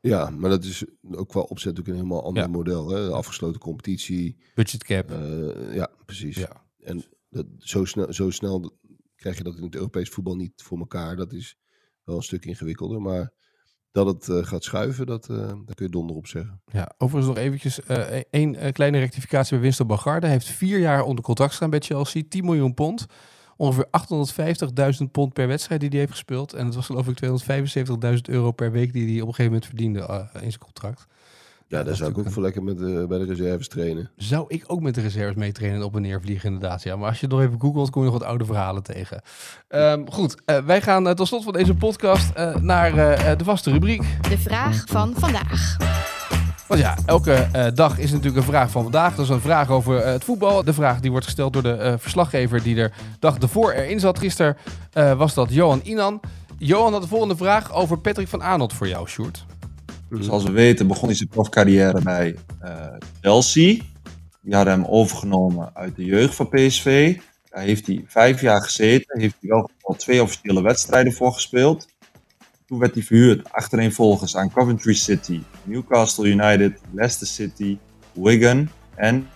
Ja, 0.00 0.30
maar 0.30 0.50
dat 0.50 0.64
is 0.64 0.84
ook 1.10 1.28
qua 1.28 1.40
opzet 1.40 1.64
natuurlijk 1.76 1.88
een 1.88 1.94
helemaal 2.04 2.24
ander 2.24 2.42
Ja. 2.42 2.48
model. 2.48 2.88
Hè? 2.88 3.06
De 3.06 3.12
afgesloten 3.12 3.60
competitie. 3.60 4.36
Budget 4.54 4.84
cap. 4.84 5.10
eh, 5.10 5.74
ja, 5.74 5.90
precies. 6.04 6.36
ja. 6.36 6.64
En 6.80 7.04
dat, 7.30 7.46
zo, 7.58 7.84
snel, 7.84 8.12
zo 8.12 8.30
snel 8.30 8.78
krijg 9.16 9.36
je 9.36 9.42
dat 9.44 9.56
in 9.56 9.62
het 9.64 9.74
Europees 9.74 10.08
voetbal 10.08 10.36
niet 10.36 10.62
voor 10.62 10.78
elkaar. 10.78 11.16
Dat 11.16 11.32
is 11.32 11.56
wel 12.04 12.16
een 12.16 12.22
stuk 12.22 12.44
ingewikkelder. 12.44 13.00
Maar 13.02 13.32
dat 13.92 14.06
het 14.06 14.28
eh, 14.28 14.44
gaat 14.46 14.64
schuiven, 14.64 15.06
dat, 15.06 15.28
eh, 15.28 15.36
daar 15.36 15.74
kun 15.74 15.86
je 15.86 15.88
donder 15.88 16.16
op 16.16 16.26
zeggen. 16.26 16.62
Ja, 16.64 16.94
overigens 16.98 17.34
nog 17.34 17.44
eventjes 17.44 17.82
eh 17.82 18.20
één 18.30 18.72
kleine 18.72 18.98
rectificatie 18.98 19.52
bij 19.52 19.60
Winston 19.62 19.86
Bogarde. 19.86 20.26
Hij 20.26 20.34
heeft 20.34 20.48
vier 20.48 20.78
jaar 20.78 21.02
onder 21.02 21.24
contract 21.24 21.54
staan 21.54 21.70
bij 21.70 21.80
Chelsea, 21.80 22.22
10 22.28 22.44
miljoen 22.44 22.74
pond. 22.74 23.06
Ongeveer 23.58 23.86
850.000 25.00 25.10
pond 25.12 25.32
per 25.32 25.46
wedstrijd 25.46 25.80
die 25.80 25.90
hij 25.90 25.98
heeft 25.98 26.10
gespeeld. 26.10 26.52
En 26.52 26.66
het 26.66 26.74
was 26.74 26.86
geloof 26.86 27.08
ik 27.08 27.18
275.000 28.04 28.20
euro 28.22 28.50
per 28.50 28.72
week 28.72 28.92
die 28.92 29.02
hij 29.02 29.20
op 29.20 29.28
een 29.28 29.34
gegeven 29.34 29.44
moment 29.44 29.66
verdiende 29.66 30.00
eh, 30.00 30.42
in 30.42 30.50
zijn 30.50 30.58
contract. 30.58 31.06
Ja, 31.66 31.76
dat 31.76 31.84
daar 31.84 31.92
is 31.92 31.98
zou 31.98 32.10
ik 32.10 32.18
ook 32.18 32.30
voor 32.30 32.42
lekker 32.42 32.62
met, 32.62 32.80
eh, 32.80 33.04
bij 33.04 33.18
de 33.18 33.24
reserves 33.24 33.68
trainen. 33.68 34.10
Zou 34.16 34.44
ik 34.48 34.64
ook 34.66 34.80
met 34.80 34.94
de 34.94 35.00
reserves 35.00 35.34
meetrainen 35.34 35.80
en 35.80 35.86
op 35.86 35.96
en 35.96 36.02
neer 36.02 36.20
vliegen 36.20 36.52
inderdaad. 36.52 36.82
Ja, 36.82 36.96
maar 36.96 37.08
als 37.08 37.20
je 37.20 37.26
nog 37.26 37.40
even 37.40 37.60
googelt, 37.60 37.90
kom 37.90 38.02
je 38.02 38.10
nog 38.10 38.18
wat 38.18 38.28
oude 38.28 38.44
verhalen 38.44 38.82
tegen. 38.82 39.22
Ehm, 39.68 40.06
goed, 40.06 40.42
eh, 40.44 40.58
wij 40.64 40.80
gaan 40.80 41.14
tot 41.14 41.26
slot 41.26 41.44
van 41.44 41.52
deze 41.52 41.74
podcast 41.74 42.34
naar 42.60 42.92
de 43.38 43.44
vaste 43.44 43.70
rubriek. 43.70 44.02
De 44.28 44.38
vraag 44.38 44.84
van 44.86 45.14
vandaag. 45.16 45.76
Want 46.68 46.80
ja, 46.80 46.96
elke 47.06 47.32
eh, 47.32 47.66
dag 47.74 47.98
is 47.98 48.10
natuurlijk 48.10 48.36
een 48.36 48.52
vraag 48.52 48.70
van 48.70 48.82
vandaag. 48.82 49.14
Dat 49.14 49.24
is 49.24 49.30
een 49.30 49.40
vraag 49.40 49.70
over 49.70 49.98
eh, 49.98 50.12
het 50.12 50.24
voetbal. 50.24 50.64
De 50.64 50.72
vraag 50.72 51.00
die 51.00 51.10
wordt 51.10 51.26
gesteld 51.26 51.52
door 51.52 51.62
de 51.62 51.72
eh, 51.72 51.94
verslaggever 51.98 52.62
die 52.62 52.76
er 52.76 52.92
dag 53.18 53.38
ervoor 53.38 53.72
erin 53.72 54.00
zat. 54.00 54.18
Gisteren 54.18 54.56
was 54.92 55.34
dat 55.34 55.52
Johan 55.52 55.80
Inan. 55.84 56.20
Johan 56.58 56.92
had 56.92 57.02
de 57.02 57.08
volgende 57.08 57.36
vraag 57.36 57.72
over 57.72 57.98
Patrick 57.98 58.28
van 58.28 58.42
Aanholt 58.42 58.72
voor 58.72 58.88
jou, 58.88 59.08
Sjoerd. 59.08 59.44
Zoals 60.20 60.44
we 60.44 60.50
weten 60.50 60.86
begon 60.86 61.08
hij 61.08 61.16
zijn 61.16 61.28
profcarrière 61.28 62.02
bij 62.02 62.36
Chelsea. 63.20 63.76
Die 64.40 64.54
hadden 64.54 64.72
hem 64.72 64.84
overgenomen 64.84 65.70
uit 65.74 65.96
de 65.96 66.04
jeugd 66.04 66.34
van 66.34 66.48
PSV. 66.48 67.16
Daar 67.50 67.62
heeft 67.62 67.86
hij 67.86 68.04
vijf 68.06 68.40
jaar 68.40 68.62
gezeten. 68.62 69.20
Heeft 69.20 69.36
hij 69.40 69.50
wel 69.50 69.96
twee 69.96 70.22
officiële 70.22 70.62
wedstrijden 70.62 71.12
voor 71.12 71.32
gespeeld. 71.32 71.86
Toen 72.68 72.78
werd 72.78 72.94
hij 72.94 73.02
verhuurd 73.02 73.52
achtereenvolgens 73.52 74.36
aan 74.36 74.52
Coventry 74.52 74.94
City, 74.94 75.42
Newcastle 75.62 76.28
United, 76.28 76.80
Leicester 76.90 77.26
City, 77.26 77.78
Wigan 78.12 78.68
en, 78.94 79.28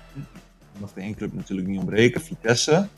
mag 0.80 0.92
de 0.92 1.00
één 1.00 1.14
club 1.14 1.32
natuurlijk 1.32 1.68
niet 1.68 1.78
ontbreken, 1.78 2.20
Vitesse. 2.20 2.88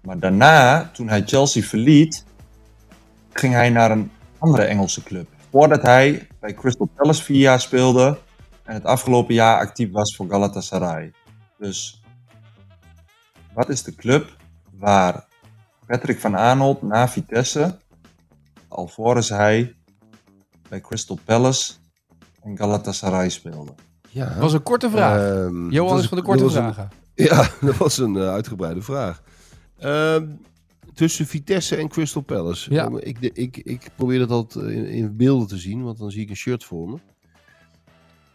Maar 0.00 0.18
daarna, 0.18 0.90
toen 0.90 1.08
hij 1.08 1.22
Chelsea 1.26 1.62
verliet, 1.62 2.24
ging 3.32 3.54
hij 3.54 3.70
naar 3.70 3.90
een 3.90 4.10
andere 4.38 4.62
Engelse 4.62 5.02
club. 5.02 5.28
Voordat 5.50 5.82
hij 5.82 6.28
bij 6.40 6.54
Crystal 6.54 6.90
Palace 6.94 7.22
vier 7.22 7.40
jaar 7.40 7.60
speelde 7.60 8.18
en 8.64 8.74
het 8.74 8.84
afgelopen 8.84 9.34
jaar 9.34 9.58
actief 9.58 9.90
was 9.90 10.16
voor 10.16 10.28
Galatasaray. 10.28 11.12
Dus 11.58 12.02
wat 13.54 13.68
is 13.68 13.82
de 13.82 13.94
club 13.94 14.36
waar 14.78 15.24
Patrick 15.86 16.20
van 16.20 16.36
Aanholt 16.36 16.82
na 16.82 17.08
Vitesse, 17.08 17.78
alvorens 18.72 19.28
hij 19.28 19.76
bij 20.68 20.80
Crystal 20.80 21.18
Palace 21.24 21.72
en 22.42 22.56
Galatasaray 22.56 23.28
speelde? 23.28 23.72
Ja, 24.08 24.26
Dat 24.28 24.38
was 24.38 24.52
een 24.52 24.62
korte 24.62 24.90
vraag. 24.90 25.18
Ehm, 25.44 25.70
Johan 25.70 25.98
is 25.98 26.06
van 26.06 26.18
de 26.18 26.24
korte 26.24 26.44
een- 26.44 26.50
vragen. 26.50 26.88
Ja, 27.14 27.48
dat 27.60 27.76
was 27.76 27.98
een 27.98 28.16
eh, 28.16 28.28
uitgebreide 28.28 28.82
vraag. 28.82 29.22
Ehm, 29.78 30.26
tussen 30.94 31.26
Vitesse 31.26 31.76
en 31.76 31.88
Crystal 31.88 32.22
Palace. 32.22 32.72
Ja. 32.72 32.90
Ik, 33.00 33.20
de- 33.20 33.32
ik, 33.32 33.56
ik 33.56 33.90
probeer 33.96 34.18
dat 34.18 34.30
altijd 34.30 34.64
in, 34.64 34.86
in 34.86 35.16
beelden 35.16 35.48
te 35.48 35.56
zien, 35.56 35.82
want 35.82 35.98
dan 35.98 36.10
zie 36.10 36.22
ik 36.22 36.30
een 36.30 36.36
shirt 36.36 36.64
voor 36.64 36.88
me. 36.88 36.96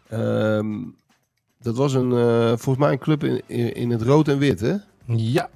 Ehm, 0.08 0.84
dat 1.60 1.76
was 1.76 1.94
een, 1.94 2.12
eh, 2.12 2.46
volgens 2.46 2.76
mij 2.78 2.92
een 2.92 2.98
club 2.98 3.24
in, 3.24 3.42
in, 3.46 3.74
in 3.74 3.90
het 3.90 4.02
rood 4.02 4.28
en 4.28 4.38
wit, 4.38 4.60
hè? 4.60 4.74
Ja, 5.06 5.50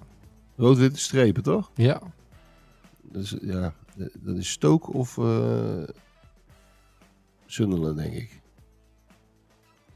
Rood-witte 0.56 0.98
strepen, 0.98 1.42
toch? 1.42 1.70
ja. 1.74 2.00
Dus, 3.02 3.36
ja, 3.42 3.74
dat 4.20 4.36
is 4.36 4.50
Stoke 4.50 4.92
of 4.92 5.18
eh 5.18 5.82
Sunderland, 7.46 7.96
denk 7.96 8.14
ik. 8.14 8.40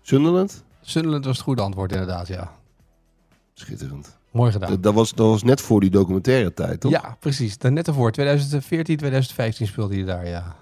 Sunderland? 0.03 0.65
Sunderland 0.81 1.25
was 1.25 1.37
het 1.37 1.45
goede 1.45 1.63
antwoord 1.63 1.93
inderdaad, 1.93 2.29
ja. 2.29 2.53
Schitterend. 3.55 4.19
Mooi 4.31 4.53
gedaan. 4.53 4.71
Dat, 4.71 4.83
dat, 4.83 4.95
was, 4.95 5.13
dat 5.15 5.27
was 5.27 5.43
net 5.43 5.61
voor 5.61 5.81
die 5.81 5.91
documentaire 5.91 6.55
tijd, 6.55 6.81
toch? 6.81 6.91
Ja, 6.91 7.17
precies. 7.21 7.59
Dan 7.59 7.73
net 7.73 7.87
ervoor. 7.87 8.13
2014, 8.13 8.97
2015 8.97 9.67
speelde 9.67 9.95
hij 9.95 10.05
daar, 10.05 10.27
ja. 10.29 10.57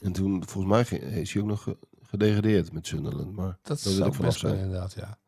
En 0.00 0.12
toen, 0.12 0.42
volgens 0.46 0.90
mij, 0.90 0.98
is 0.98 1.32
hij 1.32 1.42
ook 1.42 1.48
nog 1.48 1.62
ge- 1.62 1.76
gedegradeerd 2.02 2.72
met 2.72 2.86
Sunderland. 2.86 3.36
Maar 3.36 3.58
Dat 3.62 3.78
ik 3.80 3.92
vanaf 3.94 4.18
best 4.20 4.38
zijn. 4.38 4.58
inderdaad, 4.58 4.92
ja. 4.92 5.18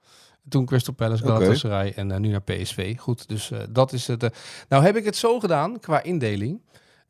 Toen 0.48 0.66
Crystal 0.66 0.94
Palace. 0.94 1.22
Galatasaray 1.24 1.92
en 1.96 2.10
eh, 2.10 2.18
nu 2.18 2.28
naar 2.28 2.42
PSV. 2.42 2.98
Goed, 2.98 3.28
dus 3.28 3.50
eh, 3.50 3.60
dat 3.70 3.92
is 3.92 4.06
het. 4.06 4.22
eh. 4.22 4.30
Nou 4.68 4.84
heb 4.84 4.96
ik 4.96 5.04
het 5.04 5.16
zo 5.16 5.40
gedaan, 5.40 5.80
qua 5.80 6.02
indeling, 6.02 6.60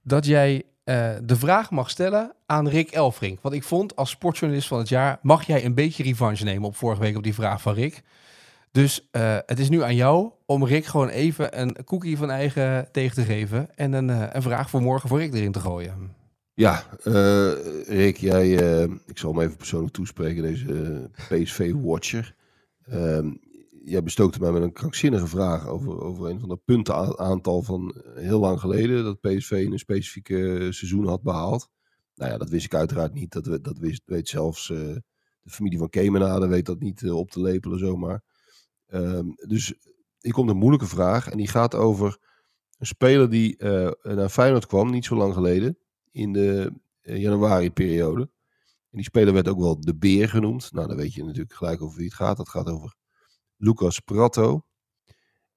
dat 0.03 0.27
jij 0.27 0.63
eh, 0.85 1.11
de 1.25 1.37
vraag 1.37 1.71
mag 1.71 1.91
stellen 1.91 2.33
aan 2.47 2.69
Rick 2.69 2.91
Elfrink. 2.91 3.41
Want 3.41 3.55
ik 3.55 3.63
vond, 3.63 3.97
als 3.97 4.11
sportjournalist 4.11 4.69
van 4.69 4.79
het 4.79 4.89
jaar, 4.89 5.19
mag 5.23 5.47
jij 5.47 5.65
een 5.65 5.75
beetje 5.75 6.03
revanche 6.03 6.45
nemen 6.45 6.69
op 6.69 6.77
vorige 6.77 7.01
week 7.01 7.17
op 7.17 7.23
die 7.23 7.35
vraag 7.35 7.63
van 7.63 7.75
Rick. 7.75 8.03
Dus 8.71 9.09
eh, 9.11 9.37
het 9.47 9.59
is 9.59 9.69
nu 9.69 9.83
aan 9.83 9.95
jou 9.95 10.31
om 10.47 10.65
Rick 10.65 10.85
gewoon 10.85 11.09
even 11.09 11.61
een 11.61 11.77
cookie 11.85 12.17
van 12.17 12.31
eigen 12.31 12.89
tegen 12.93 13.15
te 13.15 13.23
geven. 13.23 13.69
En 13.75 13.93
een, 13.93 14.11
eh, 14.11 14.27
een 14.33 14.43
vraag 14.43 14.71
voor 14.71 14.83
morgen 14.83 15.09
voor 15.09 15.19
Rick 15.19 15.35
erin 15.35 15.53
te 15.53 15.61
gooien. 15.61 16.21
ja, 16.55 16.85
Rick, 17.87 18.17
jij, 18.17 18.49
ik 19.07 19.19
zal 19.19 19.33
hem 19.33 19.43
even 19.43 19.57
persoonlijk 19.57 19.93
toespreken, 19.93 20.43
deze 20.43 21.11
PSV-watcher. 21.29 22.35
Ehm, 22.87 23.31
jij 23.85 24.03
bestookte 24.03 24.41
mij 24.41 24.53
met 24.53 24.63
een 24.63 24.73
krankzinnige 24.73 25.27
vraag 25.27 25.67
over, 25.67 26.01
over 26.01 26.31
een 26.31 26.41
van 26.41 26.49
de 26.49 26.61
puntenaantal 26.65 27.63
van 27.63 27.95
heel 28.15 28.41
lang 28.41 28.61
geleden. 28.61 29.05
Dat 29.05 29.21
PSV 29.21 29.51
in 29.51 29.73
een 29.73 29.79
specifieke 29.79 30.67
seizoen 30.71 31.07
had 31.07 31.23
behaald. 31.23 31.69
Nou 32.15 32.31
ja, 32.31 32.39
dat 32.39 32.49
wist 32.49 32.65
ik 32.65 32.75
uiteraard 32.75 33.15
niet. 33.15 33.33
Dat, 33.33 33.65
dat 33.65 33.79
weet 34.05 34.29
zelfs 34.29 34.71
eh, 34.71 34.79
de 35.43 35.51
familie 35.51 35.79
van 35.79 35.89
Kemenade 35.89 36.47
weet 36.47 36.67
dat 36.67 36.81
niet 36.81 37.03
eh, 37.03 37.17
op 37.17 37.31
te 37.31 37.41
lepelen 37.41 37.79
zomaar. 37.79 38.23
Ehm, 38.87 39.27
dus 39.47 39.75
ik 40.21 40.33
kom 40.33 40.49
een 40.49 40.57
moeilijke 40.57 40.87
vraag 40.87 41.29
en 41.29 41.37
die 41.37 41.49
gaat 41.49 41.75
over 41.75 42.31
Een 42.79 42.87
speler 42.87 43.31
die 43.31 43.55
uh, 43.59 43.91
naar 44.03 44.29
Feyenoord 44.29 44.67
kwam, 44.67 44.91
niet 44.91 45.05
zo 45.05 45.17
lang 45.17 45.35
geleden, 45.35 45.79
in 46.11 46.33
de 46.33 46.73
januari-periode. 47.03 48.21
En 48.91 48.99
die 48.99 49.05
speler 49.05 49.33
werd 49.33 49.49
ook 49.49 49.59
wel 49.59 49.81
de 49.81 49.95
Beer 49.95 50.29
genoemd. 50.29 50.73
Nou, 50.73 50.89
dan 50.89 50.97
weet 50.97 51.15
je 51.15 51.25
natuurlijk 51.25 51.55
gelijk 51.55 51.83
over 51.83 51.97
wie 51.97 52.07
het 52.07 52.15
gaat. 52.15 52.37
Dat 52.37 52.49
gaat 52.49 52.69
over 52.69 52.95
Lucas 53.63 54.01
Prato. 54.01 54.67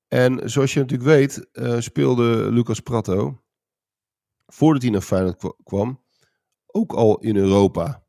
En 0.08 0.50
zoals 0.50 0.74
je 0.74 0.80
natuurlijk 0.80 1.10
weet, 1.10 1.48
uh, 1.54 1.80
speelde 1.80 2.52
Lucas 2.52 2.80
Prato, 2.80 3.44
voordat 4.46 4.82
hij 4.82 4.92
naar 4.92 5.02
Feyenoord 5.02 5.56
kwam, 5.64 6.04
ook 6.66 6.94
al 6.94 7.20
in 7.20 7.36
Europa. 7.36 8.06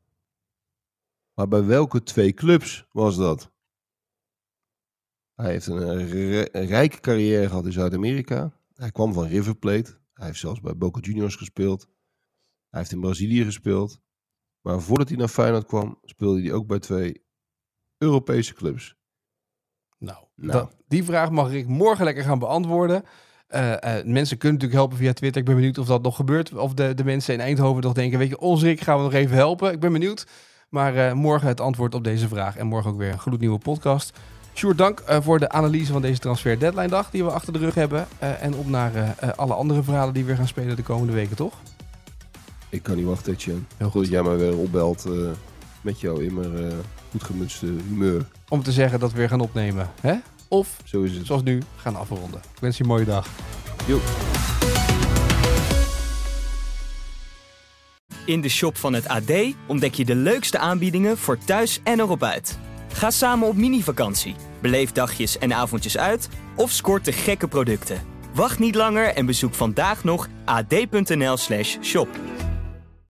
Maar 1.33 1.47
bij 1.47 1.65
welke 1.65 2.03
twee 2.03 2.33
clubs 2.33 2.85
was 2.91 3.17
dat? 3.17 3.51
Hij 5.33 5.51
heeft 5.51 5.67
een, 5.67 6.05
rijke 6.65 6.99
carrière 6.99 7.47
gehad 7.47 7.65
in 7.65 7.71
Zuid-Amerika. 7.71 8.59
Hij 8.73 8.91
kwam 8.91 9.13
van 9.13 9.27
River 9.27 9.55
Plate. 9.55 9.99
Hij 10.13 10.25
heeft 10.25 10.39
zelfs 10.39 10.59
bij 10.59 10.77
Boca 10.77 10.99
Juniors 10.99 11.35
gespeeld. 11.35 11.87
Hij 12.69 12.79
heeft 12.79 12.91
in 12.91 12.99
Brazilië 12.99 13.43
gespeeld. 13.43 14.01
Maar 14.61 14.81
voordat 14.81 15.07
hij 15.07 15.17
naar 15.17 15.27
Feyenoord 15.27 15.65
kwam, 15.65 15.99
speelde 16.03 16.41
hij 16.41 16.53
ook 16.53 16.67
bij 16.67 16.79
twee 16.79 17.25
Europese 17.97 18.53
clubs. 18.53 18.96
Nou, 19.97 20.17
nou. 20.35 20.51
Dat, 20.51 20.75
die 20.87 21.03
vraag 21.03 21.29
mag 21.31 21.51
ik 21.51 21.67
morgen 21.67 22.05
lekker 22.05 22.23
gaan 22.23 22.39
beantwoorden. 22.39 23.03
Uh, 23.49 23.69
uh, 23.69 23.77
mensen 24.03 24.37
kunnen 24.37 24.59
natuurlijk 24.59 24.73
helpen 24.73 24.97
via 24.97 25.13
Twitter. 25.13 25.41
Ik 25.41 25.47
ben 25.47 25.55
benieuwd 25.55 25.77
of 25.77 25.87
dat 25.87 26.01
nog 26.01 26.15
gebeurt. 26.15 26.53
Of 26.53 26.73
de, 26.73 26.93
de 26.93 27.03
mensen 27.03 27.33
in 27.33 27.39
Eindhoven 27.39 27.83
nog 27.83 27.93
denken, 27.93 28.19
weet 28.19 28.29
je, 28.29 28.39
Onzrik 28.39 28.81
gaan 28.81 28.97
we 28.97 29.03
nog 29.03 29.13
even 29.13 29.35
helpen. 29.35 29.71
Ik 29.71 29.79
ben 29.79 29.91
benieuwd. 29.91 30.27
Maar 30.69 30.95
uh, 30.95 31.13
morgen 31.13 31.47
het 31.47 31.61
antwoord 31.61 31.95
op 31.95 32.03
deze 32.03 32.27
vraag. 32.27 32.57
En 32.57 32.67
morgen 32.67 32.91
ook 32.91 32.97
weer 32.97 33.11
een 33.11 33.19
gloednieuwe 33.19 33.57
podcast. 33.57 34.17
Sjoerd, 34.53 34.77
dank 34.77 35.03
voor 35.21 35.39
de 35.39 35.49
analyse 35.49 35.91
van 35.91 36.01
deze 36.01 36.19
transfer 36.19 36.59
deadline 36.59 36.87
dag 36.87 37.09
die 37.09 37.23
we 37.23 37.31
achter 37.31 37.53
de 37.53 37.59
rug 37.59 37.75
hebben. 37.75 38.07
en 38.19 38.55
op 38.55 38.67
naar 38.67 39.15
alle 39.35 39.53
andere 39.53 39.83
verhalen 39.83 40.13
die 40.13 40.25
weer 40.25 40.35
gaan 40.35 40.47
spelen 40.47 40.75
de 40.75 40.83
komende 40.83 41.13
weken, 41.13 41.35
toch? 41.35 41.53
Ik 42.69 42.83
kan 42.83 42.95
niet 42.95 43.05
wachten, 43.05 43.33
Etienne. 43.33 43.61
Heel 43.77 43.89
goed 43.89 44.01
dat 44.01 44.11
jij 44.11 44.23
mij 44.23 44.37
weer 44.37 44.57
opbelt 44.57 45.05
met 45.81 45.99
jouw 45.99 46.17
immer 46.17 46.49
goed 47.19 47.27
gemunste 47.27 47.65
humeur. 47.87 48.25
Om 48.49 48.63
te 48.63 48.71
zeggen 48.71 48.99
dat 48.99 49.11
we 49.11 49.17
weer 49.17 49.29
gaan 49.29 49.39
opnemen, 49.39 49.91
hè? 50.01 50.13
Of, 50.47 50.77
Zo 50.83 51.01
is 51.01 51.15
het. 51.15 51.25
zoals 51.25 51.43
nu, 51.43 51.61
gaan 51.75 51.95
afronden. 51.95 52.39
Ik 52.53 52.59
wens 52.59 52.77
je 52.77 52.83
een 52.83 52.89
mooie 52.89 53.05
dag. 53.05 53.27
Jo. 53.85 53.99
In 58.25 58.41
de 58.41 58.49
shop 58.49 58.77
van 58.77 58.93
het 58.93 59.07
AD 59.07 59.31
ontdek 59.67 59.93
je 59.93 60.05
de 60.05 60.15
leukste 60.15 60.57
aanbiedingen 60.57 61.17
voor 61.17 61.37
thuis 61.37 61.79
en 61.83 61.99
erop 61.99 62.23
uit. 62.23 62.57
Ga 62.93 63.11
samen 63.11 63.47
op 63.47 63.55
mini-vakantie, 63.55 64.35
beleef 64.61 64.91
dagjes 64.91 65.37
en 65.37 65.53
avondjes 65.53 65.97
uit 65.97 66.29
of 66.55 66.71
scoort 66.71 67.05
de 67.05 67.11
gekke 67.11 67.47
producten. 67.47 68.01
Wacht 68.33 68.59
niet 68.59 68.75
langer 68.75 69.13
en 69.13 69.25
bezoek 69.25 69.53
vandaag 69.53 70.03
nog 70.03 70.27
ad.nl/shop. 70.45 72.07